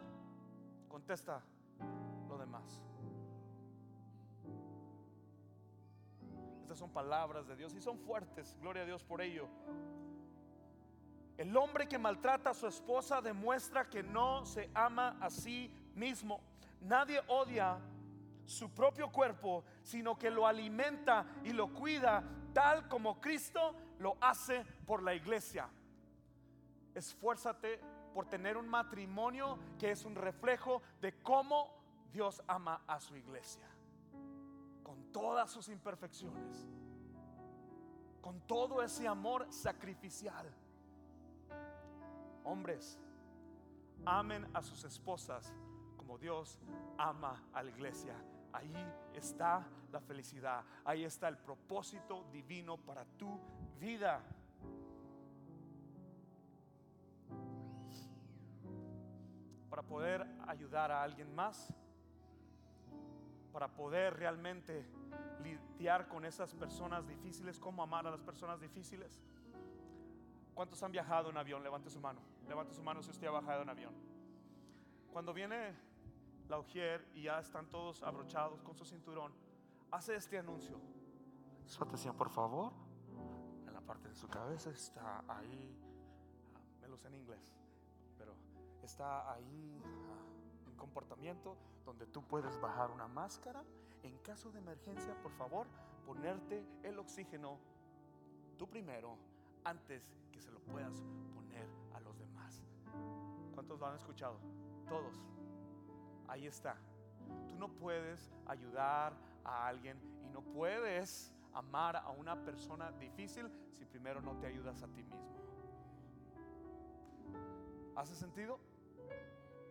contesta 0.87 1.41
lo 2.27 2.37
demás. 2.37 2.81
Estas 6.61 6.79
son 6.79 6.89
palabras 6.91 7.47
de 7.47 7.55
Dios 7.55 7.73
y 7.73 7.81
son 7.81 7.97
fuertes. 7.99 8.57
Gloria 8.59 8.83
a 8.83 8.85
Dios 8.85 9.03
por 9.03 9.21
ello. 9.21 9.47
El 11.37 11.55
hombre 11.57 11.87
que 11.87 11.97
maltrata 11.97 12.51
a 12.51 12.53
su 12.53 12.67
esposa 12.67 13.21
demuestra 13.21 13.89
que 13.89 14.03
no 14.03 14.45
se 14.45 14.69
ama 14.73 15.17
a 15.19 15.29
sí 15.29 15.71
mismo. 15.93 16.39
Nadie 16.81 17.21
odia 17.27 17.77
su 18.45 18.69
propio 18.73 19.11
cuerpo, 19.11 19.63
sino 19.83 20.17
que 20.17 20.29
lo 20.29 20.47
alimenta 20.47 21.25
y 21.43 21.51
lo 21.51 21.73
cuida 21.73 22.23
tal 22.53 22.87
como 22.87 23.19
Cristo 23.19 23.75
lo 24.05 24.17
hace 24.21 24.63
por 24.85 25.01
la 25.01 25.15
iglesia. 25.15 25.67
Esfuérzate 26.93 27.79
por 28.13 28.27
tener 28.27 28.55
un 28.55 28.69
matrimonio 28.69 29.57
que 29.79 29.89
es 29.89 30.05
un 30.05 30.13
reflejo 30.13 30.83
de 31.01 31.17
cómo 31.23 31.71
Dios 32.13 32.39
ama 32.47 32.83
a 32.85 32.99
su 32.99 33.15
iglesia. 33.15 33.67
Con 34.83 35.11
todas 35.11 35.49
sus 35.49 35.69
imperfecciones. 35.69 36.67
Con 38.21 38.41
todo 38.41 38.83
ese 38.83 39.07
amor 39.07 39.51
sacrificial. 39.51 40.53
Hombres, 42.43 42.99
amen 44.05 44.47
a 44.53 44.61
sus 44.61 44.83
esposas 44.83 45.51
como 45.97 46.19
Dios 46.19 46.59
ama 46.99 47.43
a 47.51 47.63
la 47.63 47.71
iglesia. 47.71 48.15
Ahí 48.53 48.75
está 49.15 49.65
la 49.91 49.99
felicidad. 49.99 50.63
Ahí 50.83 51.03
está 51.03 51.27
el 51.27 51.39
propósito 51.39 52.23
divino 52.31 52.77
para 52.77 53.03
tu 53.17 53.39
vida. 53.79 54.21
Para 59.69 59.83
poder 59.83 60.25
ayudar 60.47 60.91
a 60.91 61.03
alguien 61.03 61.33
más. 61.33 61.73
Para 63.51 63.67
poder 63.67 64.15
realmente 64.17 64.85
lidiar 65.43 66.07
con 66.07 66.25
esas 66.25 66.53
personas 66.53 67.07
difíciles. 67.07 67.59
¿Cómo 67.59 67.83
amar 67.83 68.05
a 68.07 68.11
las 68.11 68.21
personas 68.21 68.59
difíciles? 68.59 69.21
¿Cuántos 70.53 70.81
han 70.83 70.91
viajado 70.91 71.29
en 71.29 71.37
avión? 71.37 71.63
Levante 71.63 71.89
su 71.89 71.99
mano. 71.99 72.21
Levante 72.47 72.73
su 72.73 72.81
mano 72.81 73.03
si 73.03 73.11
usted 73.11 73.27
ha 73.27 73.31
bajado 73.31 73.61
en 73.61 73.69
avión. 73.69 73.93
Cuando 75.11 75.33
viene 75.33 75.73
la 76.47 76.59
ujier 76.59 77.05
y 77.13 77.23
ya 77.23 77.39
están 77.39 77.67
todos 77.69 78.03
abrochados 78.03 78.61
con 78.61 78.75
su 78.75 78.85
cinturón, 78.85 79.33
hace 79.91 80.15
este 80.15 80.37
anuncio. 80.37 80.79
Su 81.65 81.83
atención, 81.83 82.15
por 82.15 82.29
favor. 82.29 82.84
Parte 83.85 84.09
de 84.09 84.15
su 84.15 84.27
cabeza 84.27 84.71
está 84.71 85.23
ahí, 85.27 85.77
ah, 86.55 86.59
me 86.81 86.87
lo 86.87 86.97
sé 86.97 87.07
en 87.07 87.15
inglés, 87.15 87.51
pero 88.17 88.33
está 88.81 89.31
ahí 89.33 89.81
ah, 89.83 90.67
un 90.67 90.75
comportamiento 90.75 91.55
donde 91.85 92.07
tú 92.07 92.23
puedes 92.23 92.59
bajar 92.59 92.91
una 92.91 93.07
máscara. 93.07 93.63
En 94.01 94.17
caso 94.19 94.51
de 94.51 94.59
emergencia, 94.59 95.15
por 95.21 95.31
favor, 95.33 95.67
ponerte 96.05 96.63
el 96.83 96.97
oxígeno 96.99 97.57
tú 98.57 98.67
primero 98.67 99.17
antes 99.63 100.13
que 100.31 100.41
se 100.41 100.51
lo 100.51 100.59
puedas 100.59 101.03
poner 101.33 101.67
a 101.93 101.99
los 101.99 102.17
demás. 102.17 102.63
¿Cuántos 103.53 103.79
lo 103.79 103.87
han 103.87 103.95
escuchado? 103.95 104.39
Todos. 104.87 105.15
Ahí 106.27 106.47
está. 106.47 106.77
Tú 107.47 107.55
no 107.55 107.69
puedes 107.69 108.31
ayudar 108.45 109.13
a 109.43 109.67
alguien 109.67 109.99
y 110.23 110.29
no 110.29 110.41
puedes 110.41 111.34
amar 111.55 111.95
a 111.95 112.09
una 112.11 112.35
persona 112.35 112.91
difícil 112.91 113.49
si 113.71 113.85
primero 113.85 114.21
no 114.21 114.37
te 114.37 114.45
ayudas 114.45 114.83
a 114.83 114.87
ti 114.87 115.03
mismo. 115.03 115.35
¿Hace 117.95 118.13
sentido? 118.13 118.59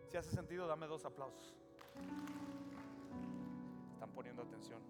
Si 0.09 0.17
hace 0.17 0.31
sentido, 0.31 0.67
dame 0.67 0.87
dos 0.87 1.05
aplausos. 1.05 1.55
Están 3.93 4.09
poniendo 4.11 4.41
atención. 4.41 4.81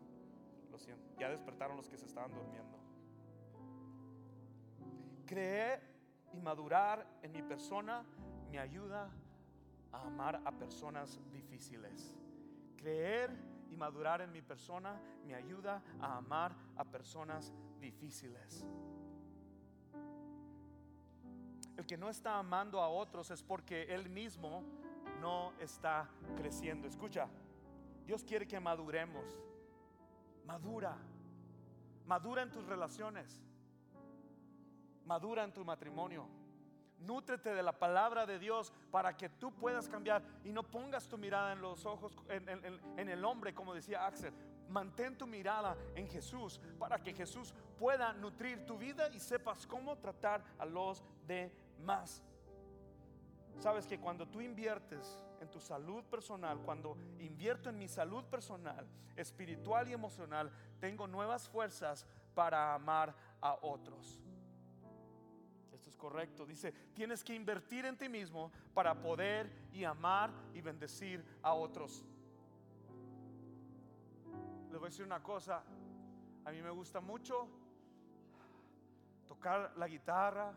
Lo 0.72 0.80
siento. 0.80 1.06
Ya 1.20 1.30
despertaron 1.30 1.76
los 1.76 1.90
que 1.90 1.98
se 1.98 2.06
estaban 2.06 2.34
durmiendo. 2.34 2.78
Creer 5.26 5.82
y 6.34 6.40
madurar 6.40 7.06
en 7.22 7.32
mi 7.34 7.42
persona 7.42 8.06
me 8.50 8.60
ayuda 8.60 9.10
a 9.92 10.08
amar 10.08 10.42
a 10.46 10.52
personas 10.52 11.20
difíciles. 11.32 12.18
Creer 12.78 13.32
madurar 13.76 14.22
en 14.22 14.32
mi 14.32 14.42
persona 14.42 15.00
me 15.26 15.36
ayuda 15.36 15.82
a 16.00 16.18
amar 16.18 16.56
a 16.76 16.84
personas 16.84 17.54
difíciles. 17.80 18.66
El 21.78 21.86
que 21.86 21.98
no 21.98 22.10
está 22.10 22.40
amando 22.40 22.82
a 22.82 22.90
otros 22.90 23.32
es 23.32 23.44
porque 23.44 23.84
él 23.94 24.10
mismo 24.10 24.64
no 25.20 25.52
está 25.60 26.10
creciendo. 26.38 26.88
Escucha, 26.88 27.28
Dios 28.06 28.24
quiere 28.24 28.48
que 28.48 28.60
maduremos. 28.60 29.26
Madura. 30.46 30.98
Madura 32.06 32.44
en 32.44 32.52
tus 32.52 32.66
relaciones. 32.66 33.44
Madura 35.06 35.44
en 35.44 35.54
tu 35.54 35.66
matrimonio. 35.66 36.28
Nútrete 37.06 37.54
de 37.54 37.64
la 37.64 37.72
palabra 37.72 38.26
de 38.26 38.40
Dios 38.40 38.74
para 38.92 39.16
que 39.16 39.30
tú 39.30 39.54
puedas 39.54 39.88
cambiar 39.88 40.24
y 40.44 40.52
no 40.52 40.64
pongas 40.64 41.08
tu 41.08 41.18
mirada 41.18 41.54
en 41.54 41.62
los 41.62 41.86
ojos, 41.86 42.18
en, 42.30 43.10
el 43.10 43.26
hombre, 43.26 43.54
como 43.54 43.74
decía 43.74 44.06
Axel. 44.06 44.34
Mantén 44.70 45.16
tu 45.18 45.28
mirada 45.28 45.78
en 45.96 46.08
Jesús 46.08 46.60
para 46.80 46.98
que 46.98 47.14
Jesús 47.14 47.54
pueda 47.78 48.14
nutrir 48.14 48.66
tu 48.66 48.78
vida 48.78 49.10
y 49.14 49.20
sepas 49.20 49.68
cómo 49.68 49.98
tratar 49.98 50.44
a 50.58 50.66
los 50.66 51.04
demás. 51.28 52.24
Sabes 53.60 53.86
que 53.86 54.00
cuando 54.00 54.28
tú 54.28 54.42
inviertes 54.42 55.24
en 55.40 55.50
tu 55.50 55.60
salud 55.60 56.04
personal, 56.06 56.60
cuando 56.60 56.98
invierto 57.20 57.70
en 57.70 57.78
mi 57.78 57.88
salud 57.88 58.24
personal, 58.26 58.88
espiritual 59.16 59.88
y 59.88 59.94
emocional, 59.94 60.52
tengo 60.80 61.08
nuevas 61.08 61.48
fuerzas 61.48 62.06
para 62.34 62.74
amar 62.74 63.16
a 63.42 63.54
otros 63.62 64.20
correcto. 65.96 66.46
Dice, 66.46 66.72
tienes 66.94 67.24
que 67.24 67.34
invertir 67.34 67.86
en 67.86 67.98
ti 67.98 68.10
mismo 68.10 68.52
para 68.74 68.94
poder 69.02 69.52
y 69.72 69.84
amar 69.84 70.32
y 70.54 70.62
bendecir 70.62 71.24
a 71.42 71.54
otros. 71.54 72.06
Les 74.70 74.80
voy 74.80 74.88
a 74.88 74.90
decir 74.90 75.06
una 75.06 75.24
cosa, 75.24 75.64
a 76.44 76.52
mí 76.52 76.62
me 76.62 76.70
gusta 76.70 77.00
mucho 77.00 77.48
tocar 79.28 79.74
la 79.78 79.88
guitarra 79.88 80.54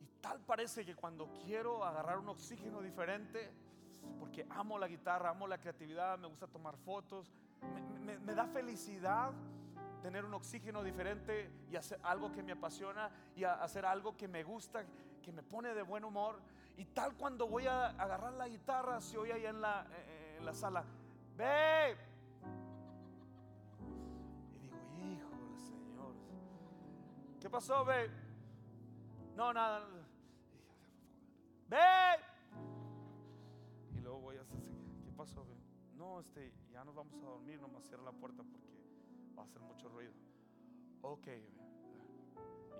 y 0.00 0.06
tal 0.20 0.40
parece 0.40 0.84
que 0.84 0.94
cuando 0.94 1.30
quiero 1.44 1.84
agarrar 1.84 2.18
un 2.18 2.28
oxígeno 2.28 2.80
diferente, 2.80 3.52
porque 4.18 4.46
amo 4.50 4.78
la 4.78 4.88
guitarra, 4.88 5.30
amo 5.30 5.46
la 5.46 5.58
creatividad, 5.58 6.18
me 6.18 6.26
gusta 6.26 6.46
tomar 6.46 6.76
fotos, 6.78 7.30
me 8.24 8.34
da 8.34 8.46
felicidad 8.46 9.32
tener 10.00 10.24
un 10.24 10.34
oxígeno 10.34 10.82
diferente 10.82 11.50
y 11.70 11.76
hacer 11.76 12.00
algo 12.02 12.32
que 12.32 12.42
me 12.42 12.52
apasiona 12.52 13.10
y 13.36 13.44
hacer 13.44 13.84
algo 13.84 14.16
que 14.16 14.28
me 14.28 14.42
gusta, 14.42 14.84
que 15.22 15.32
me 15.32 15.42
pone 15.42 15.74
de 15.74 15.82
buen 15.82 16.04
humor. 16.04 16.40
Y 16.76 16.86
tal 16.86 17.14
cuando 17.14 17.46
voy 17.46 17.66
a 17.66 17.88
agarrar 17.88 18.32
la 18.32 18.48
guitarra, 18.48 19.00
se 19.00 19.18
oye 19.18 19.32
ahí 19.32 19.46
en 19.46 19.60
la, 19.60 19.86
eh, 19.92 20.36
en 20.38 20.44
la 20.44 20.54
sala, 20.54 20.84
ve. 21.36 21.96
Y 24.54 24.58
digo, 24.58 24.76
hijo 24.96 25.36
del 25.44 25.58
Señor, 25.58 26.14
¿qué 27.40 27.50
pasó, 27.50 27.84
ve? 27.84 28.10
No, 29.36 29.52
nada. 29.52 29.86
Ve. 31.68 31.78
Y 33.94 34.00
luego 34.00 34.20
voy 34.20 34.36
a 34.38 34.40
hacer, 34.40 34.58
¿qué 35.04 35.12
pasó, 35.12 35.44
ve? 35.44 35.56
No, 35.96 36.20
este, 36.20 36.52
ya 36.72 36.82
nos 36.84 36.94
vamos 36.94 37.22
a 37.22 37.26
dormir, 37.26 37.60
nomás 37.60 37.84
cierra 37.84 38.04
la 38.04 38.12
puerta 38.12 38.42
porque 38.42 38.69
va 39.40 39.44
a 39.44 39.48
hacer 39.48 39.62
mucho 39.62 39.88
ruido. 39.88 40.12
Ok. 41.02 41.28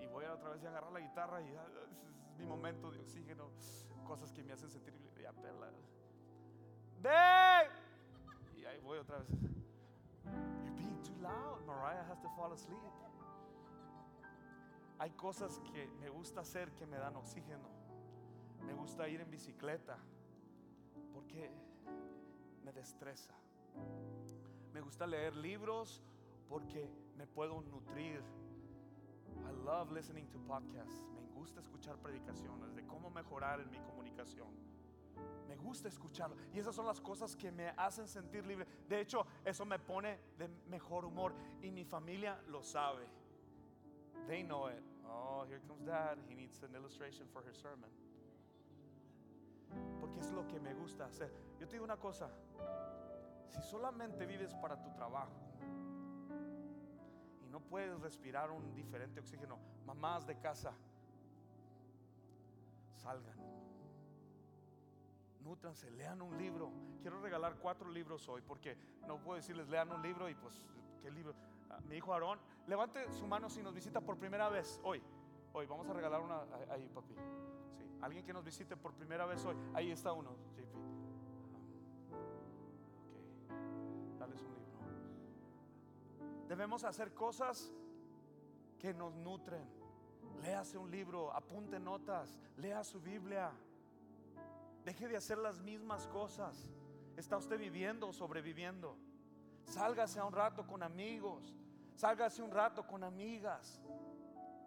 Y 0.01 0.07
voy 0.07 0.25
otra 0.25 0.49
vez 0.49 0.63
a 0.63 0.69
agarrar 0.69 0.91
la 0.91 0.99
guitarra 0.99 1.41
y 1.41 1.49
es 1.49 2.37
mi 2.37 2.45
momento 2.45 2.91
de 2.91 2.99
oxígeno. 2.99 3.49
Cosas 4.05 4.31
que 4.31 4.43
me 4.43 4.53
hacen 4.53 4.69
sentir 4.69 4.93
ya 5.21 5.33
perla. 5.33 5.71
Y 8.55 8.65
ahí 8.65 8.79
voy 8.81 8.99
otra 8.99 9.19
vez. 9.19 9.27
You're 10.63 10.75
being 10.75 11.01
too 11.03 11.15
loud. 11.21 11.65
Mariah 11.65 12.03
has 12.09 12.21
to 12.21 12.29
fall 12.35 12.51
asleep. 12.53 12.79
Hay 14.99 15.11
cosas 15.11 15.59
que 15.59 15.87
me 15.99 16.09
gusta 16.09 16.41
hacer 16.41 16.71
que 16.75 16.85
me 16.85 16.97
dan 16.97 17.15
oxígeno. 17.15 17.69
Me 18.65 18.73
gusta 18.73 19.07
ir 19.09 19.19
en 19.21 19.31
bicicleta 19.31 19.97
porque 21.11 21.49
me 22.63 22.71
destresa. 22.71 23.33
Me 24.73 24.81
gusta 24.81 25.07
leer 25.07 25.35
libros 25.35 26.03
porque 26.51 26.91
me 27.15 27.25
puedo 27.25 27.61
nutrir. 27.61 28.21
I 29.47 29.65
love 29.65 29.89
listening 29.91 30.27
to 30.27 30.39
podcasts. 30.39 31.01
Me 31.15 31.21
gusta 31.33 31.61
escuchar 31.61 31.95
predicaciones 31.97 32.75
de 32.75 32.85
cómo 32.85 33.09
mejorar 33.09 33.61
en 33.61 33.71
mi 33.71 33.79
comunicación. 33.79 34.49
Me 35.47 35.55
gusta 35.55 35.87
escucharlo. 35.87 36.35
Y 36.53 36.59
esas 36.59 36.75
son 36.75 36.85
las 36.85 36.99
cosas 36.99 37.35
que 37.37 37.51
me 37.51 37.69
hacen 37.69 38.07
sentir 38.07 38.45
libre. 38.45 38.67
De 38.89 38.99
hecho, 38.99 39.25
eso 39.45 39.65
me 39.65 39.79
pone 39.79 40.19
de 40.37 40.49
mejor 40.67 41.05
humor. 41.05 41.33
Y 41.61 41.71
mi 41.71 41.85
familia 41.85 42.37
lo 42.49 42.61
sabe. 42.61 43.07
They 44.27 44.43
know 44.43 44.69
it. 44.69 44.83
Oh, 45.05 45.45
here 45.47 45.61
comes 45.67 45.85
dad. 45.85 46.17
He 46.27 46.35
needs 46.35 46.61
an 46.63 46.75
illustration 46.75 47.27
for 47.31 47.43
her 47.45 47.55
sermon. 47.55 47.89
Porque 50.01 50.19
es 50.19 50.31
lo 50.31 50.45
que 50.47 50.59
me 50.59 50.73
gusta 50.73 51.05
hacer. 51.05 51.31
Yo 51.59 51.67
te 51.67 51.73
digo 51.73 51.85
una 51.85 51.97
cosa. 51.97 52.29
Si 53.47 53.61
solamente 53.61 54.25
vives 54.25 54.53
para 54.55 54.81
tu 54.81 54.91
trabajo 54.93 55.50
no 57.51 57.59
puedes 57.59 57.99
respirar 57.99 58.49
un 58.49 58.73
diferente 58.73 59.19
oxígeno, 59.19 59.59
mamás 59.85 60.25
de 60.25 60.39
casa, 60.39 60.73
salgan. 62.95 63.37
Nútranse, 65.41 65.91
lean 65.91 66.21
un 66.21 66.37
libro. 66.37 66.71
Quiero 67.01 67.19
regalar 67.19 67.57
cuatro 67.57 67.89
libros 67.89 68.29
hoy 68.29 68.41
porque 68.41 68.77
no 69.07 69.19
puedo 69.19 69.35
decirles 69.35 69.67
lean 69.67 69.91
un 69.91 70.01
libro 70.01 70.29
y 70.29 70.35
pues, 70.35 70.65
¿qué 71.01 71.11
libro? 71.11 71.35
Ah, 71.69 71.81
mi 71.87 71.97
hijo 71.97 72.13
Aarón, 72.13 72.39
levante 72.67 73.11
su 73.11 73.27
mano 73.27 73.49
si 73.49 73.61
nos 73.61 73.73
visita 73.73 73.99
por 73.99 74.17
primera 74.17 74.47
vez 74.49 74.79
hoy. 74.83 75.03
Hoy 75.53 75.65
vamos 75.65 75.89
a 75.89 75.93
regalar 75.93 76.21
una 76.21 76.43
ahí, 76.69 76.87
papi. 76.93 77.13
Sí, 77.77 77.83
alguien 78.01 78.25
que 78.25 78.31
nos 78.31 78.45
visite 78.45 78.77
por 78.77 78.93
primera 78.93 79.25
vez 79.25 79.43
hoy. 79.43 79.57
Ahí 79.73 79.91
está 79.91 80.13
uno, 80.13 80.31
JP. 80.31 80.59
Ok, 82.13 82.21
dales 84.19 84.41
un 84.41 84.53
libro. 84.53 84.60
Debemos 86.51 86.83
hacer 86.83 87.13
cosas 87.13 87.71
que 88.77 88.93
nos 88.93 89.15
nutren. 89.15 89.65
Léase 90.41 90.77
un 90.77 90.91
libro, 90.91 91.33
apunte 91.33 91.79
notas, 91.79 92.41
lea 92.57 92.83
su 92.83 92.99
Biblia. 92.99 93.53
Deje 94.83 95.07
de 95.07 95.15
hacer 95.15 95.37
las 95.37 95.61
mismas 95.61 96.07
cosas. 96.07 96.69
¿Está 97.15 97.37
usted 97.37 97.57
viviendo 97.57 98.09
o 98.09 98.11
sobreviviendo? 98.11 98.97
Sálgase 99.63 100.19
a 100.19 100.25
un 100.25 100.33
rato 100.33 100.67
con 100.67 100.83
amigos. 100.83 101.55
Sálgase 101.95 102.43
un 102.43 102.51
rato 102.51 102.85
con 102.85 103.05
amigas. 103.05 103.81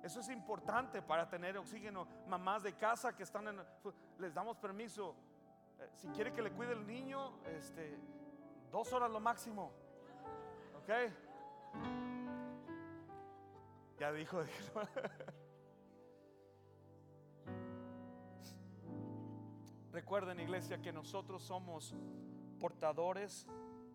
Eso 0.02 0.20
es 0.20 0.30
importante 0.30 1.02
para 1.02 1.28
tener 1.28 1.58
oxígeno. 1.58 2.08
Mamás 2.26 2.62
de 2.62 2.72
casa 2.72 3.14
que 3.14 3.24
están 3.24 3.46
en, 3.48 3.60
les 4.18 4.32
damos 4.32 4.56
permiso. 4.56 5.14
Eh, 5.78 5.90
si 5.96 6.08
quiere 6.08 6.32
que 6.32 6.40
le 6.40 6.50
cuide 6.50 6.72
el 6.72 6.86
niño, 6.86 7.44
este, 7.44 7.98
dos 8.70 8.90
horas 8.94 9.10
lo 9.10 9.20
máximo. 9.20 9.70
¿Ok? 10.78 10.88
Ya 13.98 14.12
dijo. 14.12 14.42
Recuerden, 19.92 20.40
iglesia, 20.40 20.82
que 20.82 20.92
nosotros 20.92 21.42
somos 21.42 21.94
portadores 22.58 23.46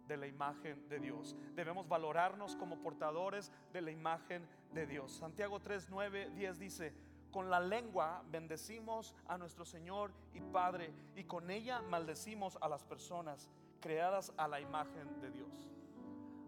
de 0.07 0.17
la 0.17 0.27
imagen 0.27 0.87
de 0.89 0.99
Dios. 0.99 1.35
Debemos 1.55 1.87
valorarnos 1.87 2.55
como 2.55 2.81
portadores 2.81 3.51
de 3.71 3.81
la 3.81 3.91
imagen 3.91 4.47
de 4.73 4.87
Dios. 4.87 5.11
Santiago 5.11 5.59
3, 5.59 5.87
9, 5.89 6.31
10 6.31 6.59
dice, 6.59 6.93
con 7.31 7.49
la 7.49 7.59
lengua 7.59 8.23
bendecimos 8.31 9.13
a 9.27 9.37
nuestro 9.37 9.65
Señor 9.65 10.11
y 10.33 10.41
Padre 10.41 10.91
y 11.15 11.25
con 11.25 11.51
ella 11.51 11.81
maldecimos 11.81 12.57
a 12.59 12.67
las 12.67 12.83
personas 12.83 13.49
creadas 13.79 14.33
a 14.35 14.47
la 14.47 14.59
imagen 14.59 15.21
de 15.21 15.29
Dios. 15.31 15.38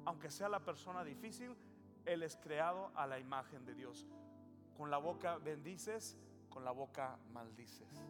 Aunque 0.05 0.29
sea 0.29 0.49
la 0.49 0.59
persona 0.59 1.03
difícil, 1.03 1.55
Él 2.05 2.23
es 2.23 2.37
creado 2.37 2.91
a 2.95 3.05
la 3.05 3.19
imagen 3.19 3.65
de 3.65 3.75
Dios. 3.75 4.07
Con 4.75 4.89
la 4.89 4.97
boca 4.97 5.37
bendices, 5.37 6.17
con 6.49 6.65
la 6.65 6.71
boca 6.71 7.17
maldices. 7.31 8.03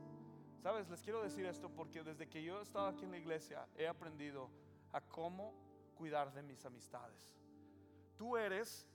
Sabes, 0.61 0.89
les 0.89 1.01
quiero 1.01 1.23
decir 1.23 1.45
esto 1.45 1.69
porque 1.69 2.03
desde 2.03 2.29
que 2.29 2.43
yo 2.43 2.59
he 2.59 2.61
estado 2.61 2.87
aquí 2.87 3.03
en 3.03 3.11
la 3.11 3.17
iglesia 3.17 3.67
he 3.75 3.87
aprendido 3.87 4.49
a 4.91 5.01
cómo 5.01 5.53
cuidar 5.95 6.33
de 6.33 6.43
mis 6.43 6.65
amistades. 6.65 7.35
Tú 8.15 8.37
eres, 8.37 8.87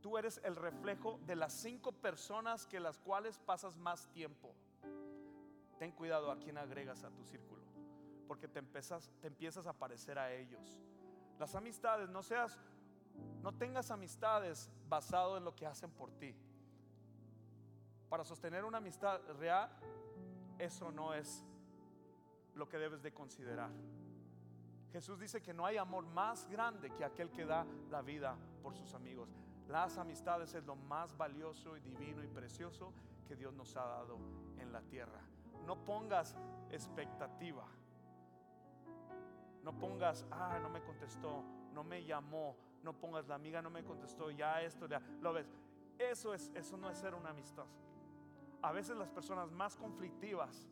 tú 0.00 0.16
eres 0.16 0.40
el 0.44 0.56
reflejo 0.56 1.18
de 1.26 1.36
las 1.36 1.52
cinco 1.52 1.92
personas 1.92 2.66
que 2.66 2.78
las 2.78 2.98
cuales 2.98 3.38
pasas 3.38 3.76
más 3.76 4.06
tiempo. 4.12 4.54
Ten 5.78 5.90
cuidado 5.92 6.30
a 6.30 6.38
quien 6.38 6.58
agregas 6.58 7.02
a 7.02 7.10
tu 7.10 7.24
círculo, 7.24 7.62
porque 8.28 8.46
te 8.46 8.60
empiezas, 8.60 9.10
te 9.20 9.26
empiezas 9.26 9.66
a 9.66 9.72
parecer 9.72 10.18
a 10.18 10.32
ellos. 10.32 10.80
Las 11.42 11.56
amistades, 11.56 12.08
no 12.08 12.22
seas, 12.22 12.56
no 13.42 13.50
tengas 13.50 13.90
amistades 13.90 14.70
basado 14.88 15.36
en 15.36 15.44
lo 15.44 15.56
que 15.56 15.66
hacen 15.66 15.90
por 15.90 16.12
ti. 16.12 16.36
Para 18.08 18.22
sostener 18.22 18.64
una 18.64 18.78
amistad 18.78 19.20
real, 19.40 19.68
eso 20.56 20.92
no 20.92 21.12
es 21.12 21.44
lo 22.54 22.68
que 22.68 22.78
debes 22.78 23.02
de 23.02 23.12
considerar. 23.12 23.72
Jesús 24.92 25.18
dice 25.18 25.42
que 25.42 25.52
no 25.52 25.66
hay 25.66 25.78
amor 25.78 26.06
más 26.06 26.48
grande 26.48 26.92
que 26.94 27.04
aquel 27.04 27.32
que 27.32 27.44
da 27.44 27.66
la 27.90 28.02
vida 28.02 28.36
por 28.62 28.76
sus 28.76 28.94
amigos. 28.94 29.34
Las 29.66 29.98
amistades 29.98 30.54
es 30.54 30.64
lo 30.64 30.76
más 30.76 31.16
valioso 31.16 31.76
y 31.76 31.80
divino 31.80 32.22
y 32.22 32.28
precioso 32.28 32.92
que 33.26 33.34
Dios 33.34 33.52
nos 33.52 33.76
ha 33.76 33.84
dado 33.84 34.16
en 34.58 34.70
la 34.72 34.82
tierra. 34.82 35.18
No 35.66 35.84
pongas 35.84 36.36
expectativa. 36.70 37.66
No 39.62 39.78
pongas, 39.78 40.26
ah, 40.30 40.58
no 40.60 40.68
me 40.68 40.82
contestó, 40.82 41.44
no 41.72 41.84
me 41.84 42.04
llamó, 42.04 42.56
no 42.82 42.92
pongas 42.92 43.26
la 43.28 43.36
amiga 43.36 43.62
no 43.62 43.70
me 43.70 43.84
contestó, 43.84 44.30
ya 44.30 44.60
esto, 44.62 44.86
ya 44.86 45.00
lo 45.20 45.32
ves. 45.32 45.52
Eso 45.98 46.34
es 46.34 46.50
eso 46.54 46.76
no 46.76 46.90
es 46.90 46.98
ser 46.98 47.14
una 47.14 47.30
amistad 47.30 47.66
a 48.62 48.70
veces 48.70 48.96
las 48.96 49.10
personas 49.10 49.50
más 49.50 49.76
conflictivas 49.76 50.70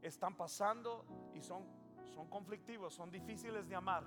están 0.00 0.34
pasando 0.34 1.04
y 1.34 1.42
son, 1.42 1.64
son 2.14 2.28
conflictivos, 2.28 2.94
son 2.94 3.10
difíciles 3.10 3.68
de 3.68 3.76
amar. 3.76 4.04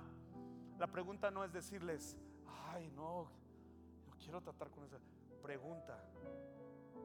La 0.78 0.88
pregunta 0.88 1.30
no 1.30 1.44
es 1.44 1.52
decirles, 1.52 2.16
ay, 2.72 2.90
no, 2.90 3.28
no 4.08 4.16
quiero 4.18 4.40
tratar 4.42 4.70
con 4.70 4.84
esa. 4.84 4.98
Pregunta, 5.40 6.02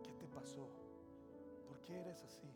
¿qué 0.04 0.12
te 0.14 0.28
pasó? 0.28 0.68
¿Por 1.68 1.80
qué 1.84 2.00
eres 2.00 2.24
así? 2.24 2.52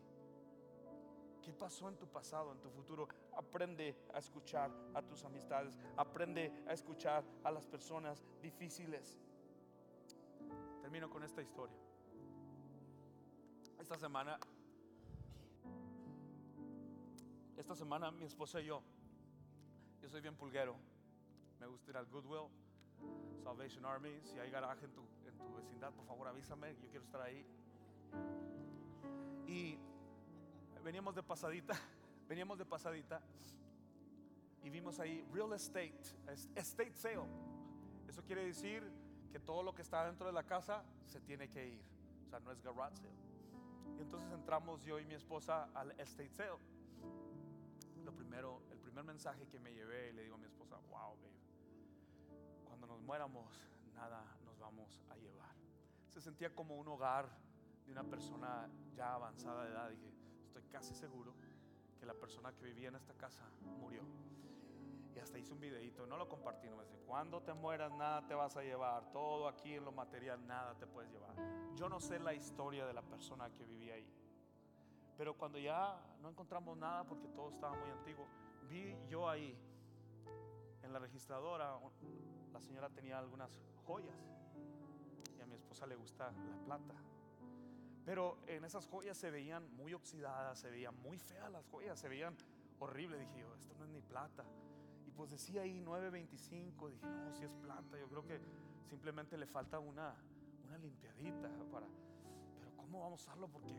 ¿Qué 1.42 1.52
pasó 1.54 1.90
en 1.90 1.98
tu 1.98 2.08
pasado, 2.08 2.52
en 2.52 2.60
tu 2.60 2.70
futuro? 2.70 3.08
Aprende 3.36 3.96
a 4.14 4.20
escuchar 4.20 4.72
a 4.94 5.02
tus 5.02 5.24
amistades, 5.26 5.80
aprende 5.98 6.52
a 6.68 6.74
escuchar 6.74 7.24
a 7.44 7.52
las 7.52 7.66
personas 7.66 8.24
difíciles. 8.42 9.20
Termino 10.82 11.10
con 11.10 11.24
esta 11.24 11.42
historia. 11.42 11.78
Esta 13.80 13.98
semana, 13.98 14.40
esta 17.58 17.76
semana 17.76 18.12
mi 18.12 18.26
esposa 18.26 18.62
y 18.62 18.66
yo, 18.66 18.84
yo 20.00 20.10
soy 20.10 20.22
bien 20.22 20.36
pulguero, 20.36 20.76
me 21.60 21.66
gusta 21.66 21.90
ir 21.90 21.98
al 21.98 22.06
Goodwill, 22.06 22.50
Salvation 23.44 23.86
Army, 23.86 24.22
si 24.24 24.38
hay 24.38 24.52
garaje 24.52 24.86
en 24.86 24.94
tu, 24.94 25.02
en 25.26 25.38
tu 25.38 25.56
vecindad, 25.56 25.92
por 25.94 26.06
favor 26.06 26.28
avísame, 26.28 26.76
yo 26.76 26.90
quiero 26.90 27.04
estar 27.04 27.22
ahí. 27.22 27.46
Y 29.48 29.80
veníamos 30.84 31.16
de 31.16 31.24
pasadita, 31.24 31.74
veníamos 32.28 32.58
de 32.58 32.66
pasadita 32.66 33.22
y 34.64 34.70
vimos 34.70 35.00
ahí 35.00 35.26
real 35.34 35.54
estate, 35.54 36.00
estate 36.56 36.94
sale. 36.94 37.28
Eso 38.08 38.24
quiere 38.24 38.46
decir 38.46 38.84
que 39.32 39.40
todo 39.40 39.64
lo 39.64 39.74
que 39.74 39.82
está 39.82 40.06
dentro 40.06 40.28
de 40.28 40.34
la 40.34 40.44
casa 40.44 40.84
se 41.06 41.22
tiene 41.22 41.50
que 41.50 41.68
ir. 41.68 41.82
O 42.26 42.30
sea, 42.30 42.40
no 42.40 42.52
es 42.52 42.62
garage 42.62 42.98
sale. 42.98 43.16
Y 43.98 44.02
entonces 44.02 44.32
entramos 44.32 44.84
yo 44.84 45.00
y 45.00 45.06
mi 45.06 45.16
esposa 45.16 45.70
al 45.74 45.92
estate 46.00 46.30
sale. 46.30 46.60
Lo 48.04 48.14
primero, 48.14 48.62
el 48.72 48.80
primer 48.80 49.04
mensaje 49.04 49.48
que 49.48 49.60
me 49.60 49.74
llevé, 49.74 50.14
le 50.14 50.24
digo 50.24 50.36
a 50.36 50.38
mi 50.38 50.46
esposa, 50.46 50.78
wow, 50.90 51.16
babe, 51.16 51.32
cuando 52.66 52.88
nos 52.88 53.02
muéramos, 53.02 53.70
nada 53.94 54.24
nos 54.46 54.60
vamos 54.60 55.02
a 55.10 55.16
llevar. 55.16 55.56
Se 56.10 56.22
sentía 56.22 56.54
como 56.54 56.76
un 56.76 56.88
hogar 56.88 57.30
de 57.86 57.92
una 57.92 58.04
persona 58.04 58.70
ya 58.96 59.14
avanzada 59.14 59.64
de 59.64 59.72
edad. 59.72 59.90
Dije, 59.90 60.21
casi 60.72 60.96
seguro 60.96 61.34
que 62.00 62.06
la 62.06 62.14
persona 62.14 62.52
que 62.54 62.64
vivía 62.64 62.90
en 62.90 62.96
esta 62.96 63.14
casa 63.14 63.44
murió. 63.80 64.02
Y 65.14 65.20
hasta 65.20 65.38
hice 65.38 65.54
un 65.54 65.60
videito, 65.60 66.08
no 66.08 66.18
lo 66.18 66.28
compartí, 66.30 66.70
no 66.70 66.78
me 66.78 66.84
dice, 66.84 66.98
cuando 67.06 67.42
te 67.42 67.54
mueras 67.54 67.92
nada 67.92 68.26
te 68.26 68.34
vas 68.34 68.56
a 68.56 68.64
llevar, 68.64 69.12
todo 69.12 69.48
aquí 69.48 69.76
en 69.76 69.84
lo 69.84 69.92
material 69.92 70.46
nada 70.48 70.74
te 70.76 70.88
puedes 70.88 71.12
llevar. 71.12 71.36
Yo 71.76 71.90
no 71.90 72.00
sé 72.00 72.18
la 72.20 72.34
historia 72.34 72.86
de 72.86 72.94
la 72.94 73.02
persona 73.02 73.50
que 73.52 73.66
vivía 73.66 73.96
ahí. 73.96 74.08
Pero 75.18 75.36
cuando 75.38 75.60
ya 75.60 76.00
no 76.22 76.30
encontramos 76.30 76.78
nada 76.78 77.04
porque 77.04 77.28
todo 77.28 77.50
estaba 77.50 77.76
muy 77.78 77.92
antiguo, 77.92 78.26
vi 78.70 78.96
yo 79.10 79.30
ahí 79.30 79.56
en 80.82 80.94
la 80.94 81.00
registradora, 81.00 81.78
la 82.52 82.62
señora 82.62 82.90
tenía 82.90 83.20
algunas 83.20 83.62
joyas 83.86 84.18
y 85.38 85.42
a 85.42 85.46
mi 85.46 85.56
esposa 85.56 85.86
le 85.86 85.96
gusta 85.96 86.32
la 86.50 86.58
plata. 86.58 86.96
Pero 88.06 88.38
en 88.48 88.64
esas 88.66 88.88
joyas 88.88 89.18
se 89.18 89.30
veían 89.30 89.76
muy 89.76 89.94
oxidadas, 89.94 90.60
se 90.60 90.70
veían 90.70 91.00
muy 91.02 91.18
feas 91.20 91.52
las 91.52 91.66
joyas, 91.68 92.00
se 92.00 92.10
veían 92.10 92.36
horribles. 92.80 93.20
Dije 93.20 93.40
yo, 93.40 93.56
esto 93.56 93.76
no 93.78 93.86
es 93.86 93.92
ni 93.92 94.02
plata. 94.02 94.44
Y 95.06 95.12
pues 95.12 95.30
decía 95.30 95.62
ahí 95.62 95.80
9.25, 95.82 96.90
dije, 96.90 97.06
no, 97.06 97.34
si 97.34 97.44
es 97.44 97.52
plata, 97.62 97.98
yo 98.00 98.08
creo 98.08 98.26
que 98.26 98.40
simplemente 98.90 99.38
le 99.38 99.46
falta 99.46 99.80
una, 99.80 100.16
una 100.66 100.78
limpiadita 100.78 101.50
para... 101.72 101.88
Pero 102.60 102.76
¿cómo 102.76 103.02
vamos 103.02 103.22
a 103.22 103.24
usarlo? 103.24 103.48
Porque 103.48 103.74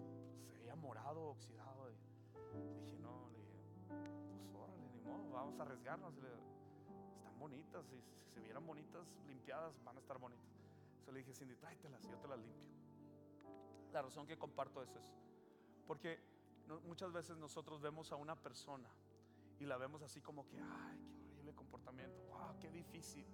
se 0.50 0.58
veía 0.58 0.76
morado, 0.76 1.30
oxidado. 1.30 1.88
dije, 1.88 2.98
no, 3.00 3.28
le 3.30 3.38
dije, 3.38 3.58
pues 3.88 4.54
órale, 4.54 4.88
ni 4.90 5.00
modo, 5.00 5.30
vamos 5.32 5.58
a 5.58 5.62
arriesgarnos. 5.62 6.14
Están 6.14 7.38
bonitas, 7.38 7.84
y 7.92 8.00
si 8.02 8.34
se 8.34 8.40
vieran 8.40 8.64
bonitas, 8.66 9.06
limpiadas, 9.26 9.74
van 9.84 9.96
a 9.96 10.00
estar 10.00 10.18
bonitas. 10.18 10.46
Entonces 10.90 11.14
le 11.14 11.18
dije, 11.20 11.34
Cindy, 11.34 11.56
tráetelas, 11.56 12.02
yo 12.06 12.16
te 12.18 12.28
las 12.28 12.38
limpio. 12.38 12.81
La 13.92 14.02
razón 14.02 14.26
que 14.26 14.38
comparto 14.38 14.82
eso 14.82 14.98
es 14.98 15.12
porque 15.86 16.18
muchas 16.86 17.12
veces 17.12 17.36
nosotros 17.36 17.80
vemos 17.80 18.12
a 18.12 18.16
una 18.16 18.36
persona 18.36 18.88
y 19.58 19.66
la 19.66 19.76
vemos 19.76 20.02
así 20.02 20.20
como 20.20 20.46
que, 20.48 20.58
ay, 20.58 20.98
qué 21.18 21.26
horrible 21.26 21.54
comportamiento, 21.54 22.22
wow, 22.28 22.58
qué 22.58 22.70
difícil, 22.70 23.26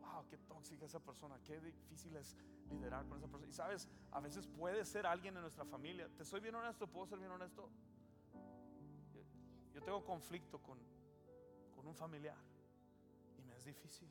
wow, 0.00 0.26
qué 0.28 0.38
tóxica 0.38 0.84
esa 0.86 1.00
persona, 1.00 1.38
qué 1.44 1.60
difícil 1.60 2.16
es 2.16 2.36
liderar 2.68 3.06
con 3.06 3.18
esa 3.18 3.28
persona. 3.28 3.48
Y 3.48 3.52
sabes, 3.52 3.88
a 4.10 4.20
veces 4.20 4.46
puede 4.46 4.84
ser 4.84 5.06
alguien 5.06 5.36
en 5.36 5.42
nuestra 5.42 5.64
familia. 5.64 6.08
Te 6.16 6.24
soy 6.24 6.40
bien 6.40 6.54
honesto, 6.54 6.86
puedo 6.86 7.06
ser 7.06 7.18
bien 7.18 7.30
honesto. 7.30 7.70
Yo 9.72 9.82
tengo 9.82 10.04
conflicto 10.04 10.60
con, 10.60 10.78
con 11.74 11.86
un 11.86 11.94
familiar 11.94 12.38
y 13.38 13.42
me 13.42 13.56
es 13.56 13.64
difícil 13.64 14.08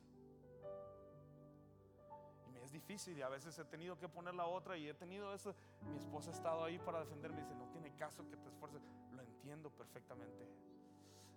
difícil 2.74 3.16
y 3.16 3.22
a 3.22 3.28
veces 3.28 3.58
he 3.58 3.64
tenido 3.64 3.96
que 3.98 4.08
poner 4.08 4.34
la 4.34 4.46
otra 4.46 4.76
y 4.76 4.88
he 4.88 4.94
tenido 4.94 5.32
eso. 5.32 5.54
Mi 5.88 5.96
esposa 5.96 6.30
ha 6.30 6.34
estado 6.34 6.64
ahí 6.64 6.78
para 6.78 7.00
defenderme 7.00 7.40
y 7.40 7.42
dice, 7.44 7.54
no 7.54 7.68
tiene 7.68 7.94
caso 7.96 8.28
que 8.28 8.36
te 8.36 8.48
esfuerces. 8.48 8.82
Lo 9.12 9.22
entiendo 9.22 9.70
perfectamente. 9.70 10.46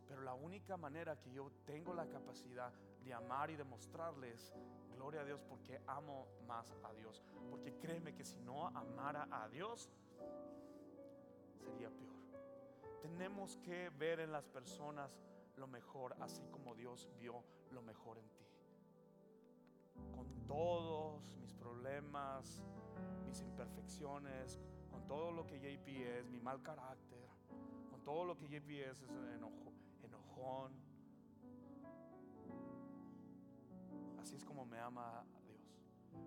Pero 0.08 0.22
la 0.22 0.34
única 0.34 0.76
manera 0.76 1.20
que 1.20 1.32
yo 1.32 1.52
tengo 1.66 1.94
la 1.94 2.08
capacidad 2.08 2.74
de 3.04 3.14
amar 3.14 3.52
y 3.52 3.56
demostrarles 3.56 4.54
gloria 4.96 5.22
a 5.22 5.26
Dios 5.26 5.42
porque 5.48 5.80
amo 5.86 6.28
más 6.48 6.74
a 6.84 6.92
Dios. 6.94 7.24
Porque 7.50 7.78
créeme 7.78 8.16
que 8.16 8.26
si 8.26 8.40
no 8.40 8.68
amara 8.68 9.28
a 9.32 9.48
Dios, 9.48 9.90
sería 11.60 11.90
peor. 11.90 12.16
Tenemos 13.02 13.58
que 13.58 13.90
ver 13.92 14.20
en 14.20 14.32
las 14.32 14.48
personas 14.48 15.16
lo 15.56 15.68
mejor, 15.68 16.16
así 16.20 16.44
como 16.48 16.74
Dios 16.76 17.08
vio 17.20 17.44
lo 17.72 17.82
mejor 17.82 18.18
en 18.18 18.28
ti 18.30 18.47
con 20.14 20.28
todos 20.48 21.32
mis 21.40 21.54
problemas, 21.54 22.64
mis 23.28 23.42
imperfecciones, 23.42 24.60
con 24.90 25.06
todo 25.08 25.32
lo 25.32 25.46
que 25.46 25.60
JP 25.60 25.88
es, 25.88 26.30
mi 26.30 26.40
mal 26.40 26.62
carácter, 26.62 27.28
con 27.90 28.04
todo 28.04 28.26
lo 28.26 28.38
que 28.38 28.48
JP 28.48 28.70
es, 28.70 29.02
es 29.02 29.10
enojo, 29.36 29.74
enojón. 30.04 30.74
Así 34.20 34.36
es 34.36 34.44
como 34.44 34.66
me 34.66 34.80
ama 34.80 35.26
Dios. 35.46 35.78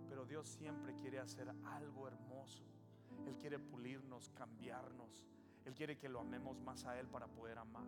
Pero 0.09 0.25
Dios 0.25 0.49
siempre 0.49 0.95
quiere 0.95 1.19
hacer 1.19 1.53
algo 1.65 2.09
hermoso. 2.09 2.65
Él 3.27 3.37
quiere 3.37 3.59
pulirnos, 3.59 4.31
cambiarnos. 4.31 5.25
Él 5.65 5.75
quiere 5.75 5.99
que 5.99 6.09
lo 6.09 6.21
amemos 6.21 6.61
más 6.61 6.85
a 6.87 6.99
Él 6.99 7.07
para 7.09 7.27
poder 7.27 7.59
amar. 7.59 7.87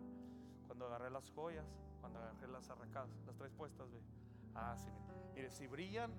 Cuando 0.67 0.85
agarré 0.85 1.09
las 1.09 1.29
joyas, 1.31 1.65
cuando 2.01 2.19
agarré 2.19 2.47
las 2.47 2.69
arracadas, 2.69 3.09
las 3.25 3.35
tres 3.35 3.51
puestas, 3.51 3.91
ve. 3.91 4.01
Ah, 4.55 4.75
sí, 4.77 4.89
Mire, 5.35 5.49
si 5.49 5.67
brillan, 5.67 6.11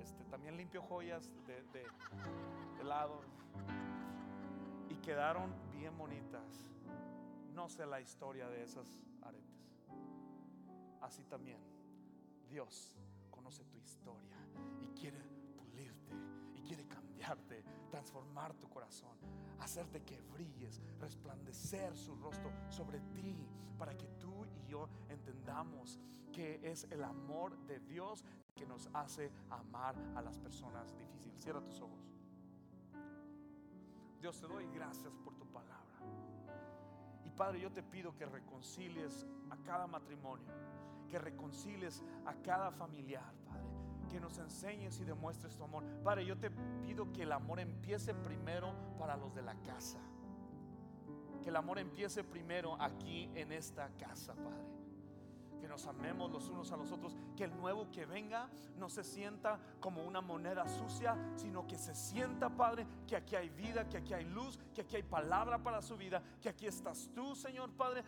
este, 0.00 0.24
también 0.24 0.56
limpio 0.56 0.82
joyas 0.82 1.30
de, 1.46 1.62
de, 1.72 2.84
lado. 2.84 3.20
Y 4.88 4.96
quedaron 4.96 5.54
bien 5.72 5.96
bonitas. 5.96 6.66
No 7.54 7.68
sé 7.68 7.86
la 7.86 8.00
historia 8.00 8.48
de 8.48 8.62
esas 8.62 8.98
aretes. 9.22 9.78
Así 11.00 11.24
también, 11.24 11.60
Dios 12.48 12.92
conoce 13.30 13.64
tu 13.64 13.78
historia 13.78 14.36
y 14.80 14.88
quiere 14.98 15.20
pulirte 15.56 16.12
y 16.54 16.62
quiere 16.62 16.86
transformar 17.90 18.54
tu 18.54 18.68
corazón, 18.68 19.16
hacerte 19.60 20.02
que 20.02 20.20
brilles, 20.32 20.80
resplandecer 21.00 21.96
su 21.96 22.14
rostro 22.16 22.50
sobre 22.68 23.00
ti 23.00 23.46
para 23.78 23.96
que 23.96 24.06
tú 24.18 24.46
y 24.46 24.70
yo 24.70 24.88
entendamos 25.08 25.98
que 26.32 26.60
es 26.62 26.86
el 26.90 27.04
amor 27.04 27.56
de 27.66 27.78
Dios 27.80 28.24
que 28.54 28.66
nos 28.66 28.88
hace 28.94 29.30
amar 29.50 29.94
a 30.16 30.22
las 30.22 30.38
personas 30.38 30.96
difíciles. 30.96 31.42
Cierra 31.42 31.60
tus 31.60 31.80
ojos. 31.80 32.12
Dios, 34.20 34.40
te 34.40 34.46
doy 34.46 34.66
gracias 34.72 35.12
por 35.24 35.34
tu 35.34 35.46
palabra. 35.46 35.98
Y 37.24 37.30
Padre, 37.30 37.60
yo 37.60 37.72
te 37.72 37.82
pido 37.82 38.14
que 38.14 38.24
reconcilies 38.26 39.26
a 39.50 39.56
cada 39.58 39.86
matrimonio, 39.86 40.46
que 41.08 41.18
reconcilies 41.18 42.02
a 42.24 42.34
cada 42.34 42.70
familiar, 42.70 43.34
Padre. 43.44 43.71
Que 44.10 44.20
nos 44.20 44.38
enseñes 44.38 44.98
y 45.00 45.04
demuestres 45.04 45.56
tu 45.56 45.64
amor. 45.64 45.84
Padre, 46.04 46.24
yo 46.24 46.36
te 46.36 46.50
pido 46.82 47.12
que 47.12 47.22
el 47.22 47.32
amor 47.32 47.60
empiece 47.60 48.14
primero 48.14 48.72
para 48.98 49.16
los 49.16 49.34
de 49.34 49.42
la 49.42 49.54
casa. 49.62 49.98
Que 51.42 51.48
el 51.48 51.56
amor 51.56 51.78
empiece 51.78 52.22
primero 52.22 52.80
aquí 52.80 53.30
en 53.34 53.52
esta 53.52 53.88
casa, 53.96 54.34
Padre 54.34 54.82
que 55.62 55.68
nos 55.68 55.86
amemos 55.86 56.28
los 56.32 56.48
unos 56.48 56.72
a 56.72 56.76
los 56.76 56.90
otros, 56.90 57.16
que 57.36 57.44
el 57.44 57.56
nuevo 57.56 57.88
que 57.92 58.04
venga 58.04 58.50
no 58.76 58.88
se 58.88 59.04
sienta 59.04 59.60
como 59.78 60.04
una 60.04 60.20
moneda 60.20 60.66
sucia, 60.66 61.16
sino 61.36 61.68
que 61.68 61.78
se 61.78 61.94
sienta, 61.94 62.50
Padre, 62.50 62.84
que 63.06 63.14
aquí 63.14 63.36
hay 63.36 63.48
vida, 63.48 63.88
que 63.88 63.98
aquí 63.98 64.12
hay 64.12 64.24
luz, 64.24 64.58
que 64.74 64.80
aquí 64.80 64.96
hay 64.96 65.04
palabra 65.04 65.62
para 65.62 65.80
su 65.80 65.96
vida, 65.96 66.20
que 66.40 66.48
aquí 66.48 66.66
estás 66.66 67.08
tú, 67.14 67.36
Señor 67.36 67.70
Padre, 67.74 68.02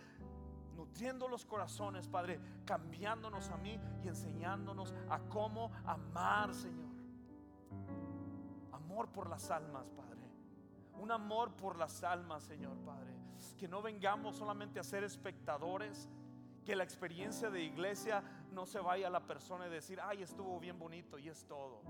nutriendo 0.94 1.26
los 1.26 1.44
corazones, 1.44 2.06
Padre, 2.06 2.38
cambiándonos 2.64 3.50
a 3.50 3.56
mí 3.56 3.80
y 4.04 4.06
enseñándonos 4.06 4.94
a 5.10 5.18
cómo 5.28 5.72
amar, 5.84 6.54
Señor. 6.54 6.86
Amor 8.70 9.08
por 9.08 9.28
las 9.28 9.50
almas, 9.50 9.90
Padre. 9.90 10.20
Un 11.00 11.10
amor 11.10 11.50
por 11.56 11.76
las 11.76 12.04
almas, 12.04 12.44
Señor 12.44 12.78
Padre. 12.84 13.12
Que 13.58 13.66
no 13.66 13.82
vengamos 13.82 14.36
solamente 14.36 14.78
a 14.78 14.84
ser 14.84 15.02
espectadores, 15.02 16.08
que 16.64 16.76
la 16.76 16.84
experiencia 16.84 17.50
de 17.50 17.64
iglesia 17.64 18.22
no 18.52 18.64
se 18.64 18.78
vaya 18.78 19.08
a 19.08 19.10
la 19.10 19.26
persona 19.26 19.66
y 19.66 19.70
decir, 19.70 19.98
ay, 20.00 20.22
estuvo 20.22 20.60
bien 20.60 20.78
bonito 20.78 21.18
y 21.18 21.28
es 21.28 21.44
todo. 21.44 21.82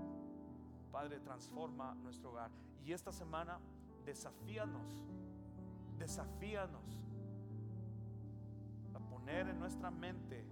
Padre, 0.91 1.19
transforma 1.19 1.93
nuestro 1.93 2.31
hogar. 2.31 2.49
Y 2.83 2.91
esta 2.91 3.11
semana, 3.11 3.59
desafíanos, 4.03 5.05
desafíanos 5.95 7.04
en 9.27 9.59
nuestra 9.59 9.91
mente 9.91 10.45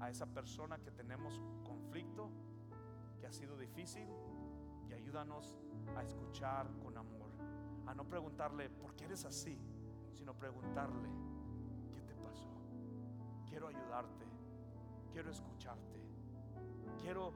a 0.00 0.10
esa 0.10 0.26
persona 0.26 0.78
que 0.78 0.90
tenemos 0.90 1.40
conflicto, 1.64 2.30
que 3.18 3.26
ha 3.26 3.32
sido 3.32 3.56
difícil, 3.56 4.08
y 4.88 4.92
ayúdanos 4.92 5.56
a 5.96 6.02
escuchar 6.02 6.66
con 6.82 6.96
amor, 6.96 7.30
a 7.86 7.94
no 7.94 8.04
preguntarle, 8.08 8.70
¿por 8.70 8.94
qué 8.94 9.04
eres 9.04 9.24
así? 9.24 9.58
Sino 10.12 10.34
preguntarle, 10.34 11.08
quiero 13.46 13.68
ayudarte, 13.68 14.26
quiero 15.12 15.30
escucharte, 15.30 15.98
quiero 17.00 17.32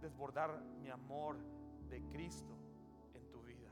desbordar 0.00 0.62
mi 0.80 0.88
amor 0.88 1.36
de 1.90 2.02
Cristo 2.08 2.54
en 3.14 3.30
tu 3.30 3.42
vida. 3.42 3.68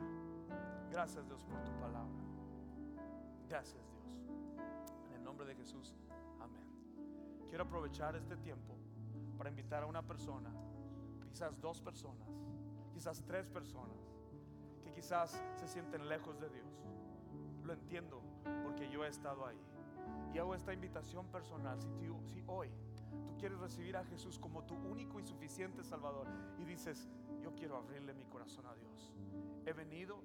Gracias 0.90 1.26
Dios 1.26 1.42
por 1.44 1.64
tu 1.64 1.72
palabra. 1.80 2.12
Gracias 3.48 3.82
Dios. 3.90 4.18
En 5.06 5.14
el 5.14 5.24
nombre 5.24 5.46
de 5.46 5.54
Jesús. 5.54 5.94
Quiero 7.56 7.68
aprovechar 7.68 8.14
este 8.16 8.36
tiempo 8.36 8.76
para 9.38 9.48
invitar 9.48 9.82
a 9.82 9.86
una 9.86 10.02
persona, 10.02 10.50
quizás 11.26 11.58
dos 11.58 11.80
personas, 11.80 12.28
quizás 12.92 13.22
tres 13.24 13.46
personas, 13.46 13.96
que 14.84 14.92
quizás 14.92 15.42
se 15.54 15.66
sienten 15.66 16.06
lejos 16.06 16.38
de 16.38 16.50
Dios. 16.50 16.68
Lo 17.64 17.72
entiendo 17.72 18.20
porque 18.62 18.90
yo 18.90 19.06
he 19.06 19.08
estado 19.08 19.46
ahí. 19.46 19.58
Y 20.34 20.38
hago 20.38 20.54
esta 20.54 20.74
invitación 20.74 21.28
personal. 21.28 21.80
Si, 21.80 21.88
si 22.30 22.44
hoy 22.46 22.68
tú 23.24 23.34
quieres 23.38 23.58
recibir 23.58 23.96
a 23.96 24.04
Jesús 24.04 24.38
como 24.38 24.64
tu 24.64 24.74
único 24.74 25.18
y 25.18 25.24
suficiente 25.24 25.82
Salvador 25.82 26.26
y 26.58 26.64
dices, 26.66 27.08
yo 27.40 27.54
quiero 27.54 27.78
abrirle 27.78 28.12
mi 28.12 28.26
corazón 28.26 28.66
a 28.66 28.74
Dios. 28.74 29.14
He 29.64 29.72
venido 29.72 30.22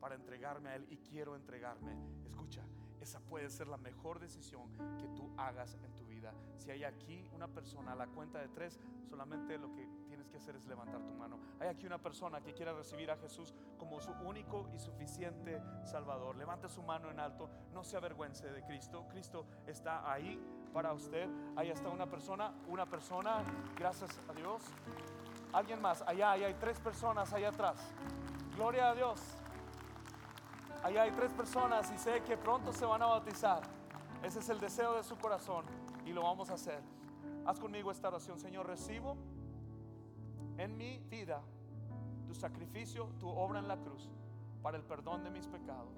para 0.00 0.16
entregarme 0.16 0.70
a 0.70 0.74
Él 0.74 0.88
y 0.90 0.96
quiero 0.96 1.36
entregarme. 1.36 1.96
Escucha, 2.24 2.66
esa 3.00 3.20
puede 3.20 3.50
ser 3.50 3.68
la 3.68 3.76
mejor 3.76 4.18
decisión 4.18 4.68
que 4.98 5.06
tú 5.14 5.32
hagas 5.36 5.74
en 5.74 5.94
tu 5.94 6.01
vida. 6.01 6.01
Si 6.56 6.70
hay 6.70 6.84
aquí 6.84 7.28
una 7.32 7.48
persona 7.48 7.92
a 7.92 7.94
la 7.96 8.06
cuenta 8.06 8.38
de 8.38 8.48
tres, 8.48 8.78
solamente 9.08 9.58
lo 9.58 9.72
que 9.72 9.86
tienes 10.06 10.28
que 10.28 10.36
hacer 10.36 10.56
es 10.56 10.64
levantar 10.66 11.02
tu 11.02 11.12
mano. 11.14 11.38
Hay 11.60 11.68
aquí 11.68 11.86
una 11.86 11.98
persona 11.98 12.40
que 12.40 12.54
quiera 12.54 12.72
recibir 12.72 13.10
a 13.10 13.16
Jesús 13.16 13.54
como 13.78 14.00
su 14.00 14.12
único 14.12 14.68
y 14.74 14.78
suficiente 14.78 15.60
Salvador. 15.84 16.36
Levante 16.36 16.68
su 16.68 16.82
mano 16.82 17.10
en 17.10 17.18
alto, 17.18 17.50
no 17.72 17.84
se 17.84 17.96
avergüence 17.96 18.46
de 18.46 18.62
Cristo. 18.64 19.06
Cristo 19.08 19.46
está 19.66 20.10
ahí 20.10 20.40
para 20.72 20.92
usted. 20.92 21.28
Ahí 21.56 21.70
está 21.70 21.88
una 21.88 22.06
persona, 22.06 22.52
una 22.68 22.86
persona, 22.86 23.42
gracias 23.76 24.20
a 24.28 24.32
Dios. 24.32 24.62
Alguien 25.52 25.80
más, 25.82 26.02
allá, 26.02 26.32
allá 26.32 26.46
hay 26.46 26.54
tres 26.54 26.78
personas 26.80 27.32
allá 27.32 27.48
atrás. 27.48 27.76
Gloria 28.54 28.90
a 28.90 28.94
Dios. 28.94 29.20
Allá 30.82 31.02
hay 31.02 31.10
tres 31.12 31.32
personas 31.32 31.92
y 31.92 31.98
sé 31.98 32.22
que 32.22 32.36
pronto 32.36 32.72
se 32.72 32.84
van 32.84 33.02
a 33.02 33.06
bautizar. 33.06 33.62
Ese 34.22 34.38
es 34.38 34.48
el 34.48 34.60
deseo 34.60 34.94
de 34.94 35.02
su 35.02 35.16
corazón 35.16 35.64
lo 36.12 36.22
vamos 36.22 36.50
a 36.50 36.54
hacer. 36.54 36.80
Haz 37.46 37.58
conmigo 37.58 37.90
esta 37.90 38.08
oración, 38.08 38.38
Señor, 38.38 38.66
recibo 38.66 39.16
en 40.58 40.76
mi 40.76 40.98
vida 41.10 41.40
tu 42.26 42.34
sacrificio, 42.34 43.06
tu 43.18 43.28
obra 43.28 43.58
en 43.58 43.68
la 43.68 43.76
cruz 43.76 44.10
para 44.62 44.76
el 44.76 44.84
perdón 44.84 45.24
de 45.24 45.30
mis 45.30 45.46
pecados. 45.46 45.94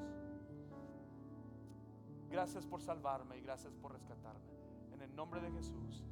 Gracias 2.31 2.67
por 2.67 2.81
salvarme 2.81 3.39
y 3.39 3.43
gracias 3.43 3.75
por 3.75 3.93
rescatarme. 3.93 4.41
En 4.93 5.03
el 5.03 5.15
nombre 5.15 5.41
de 5.41 5.51
Jesús. 5.53 6.03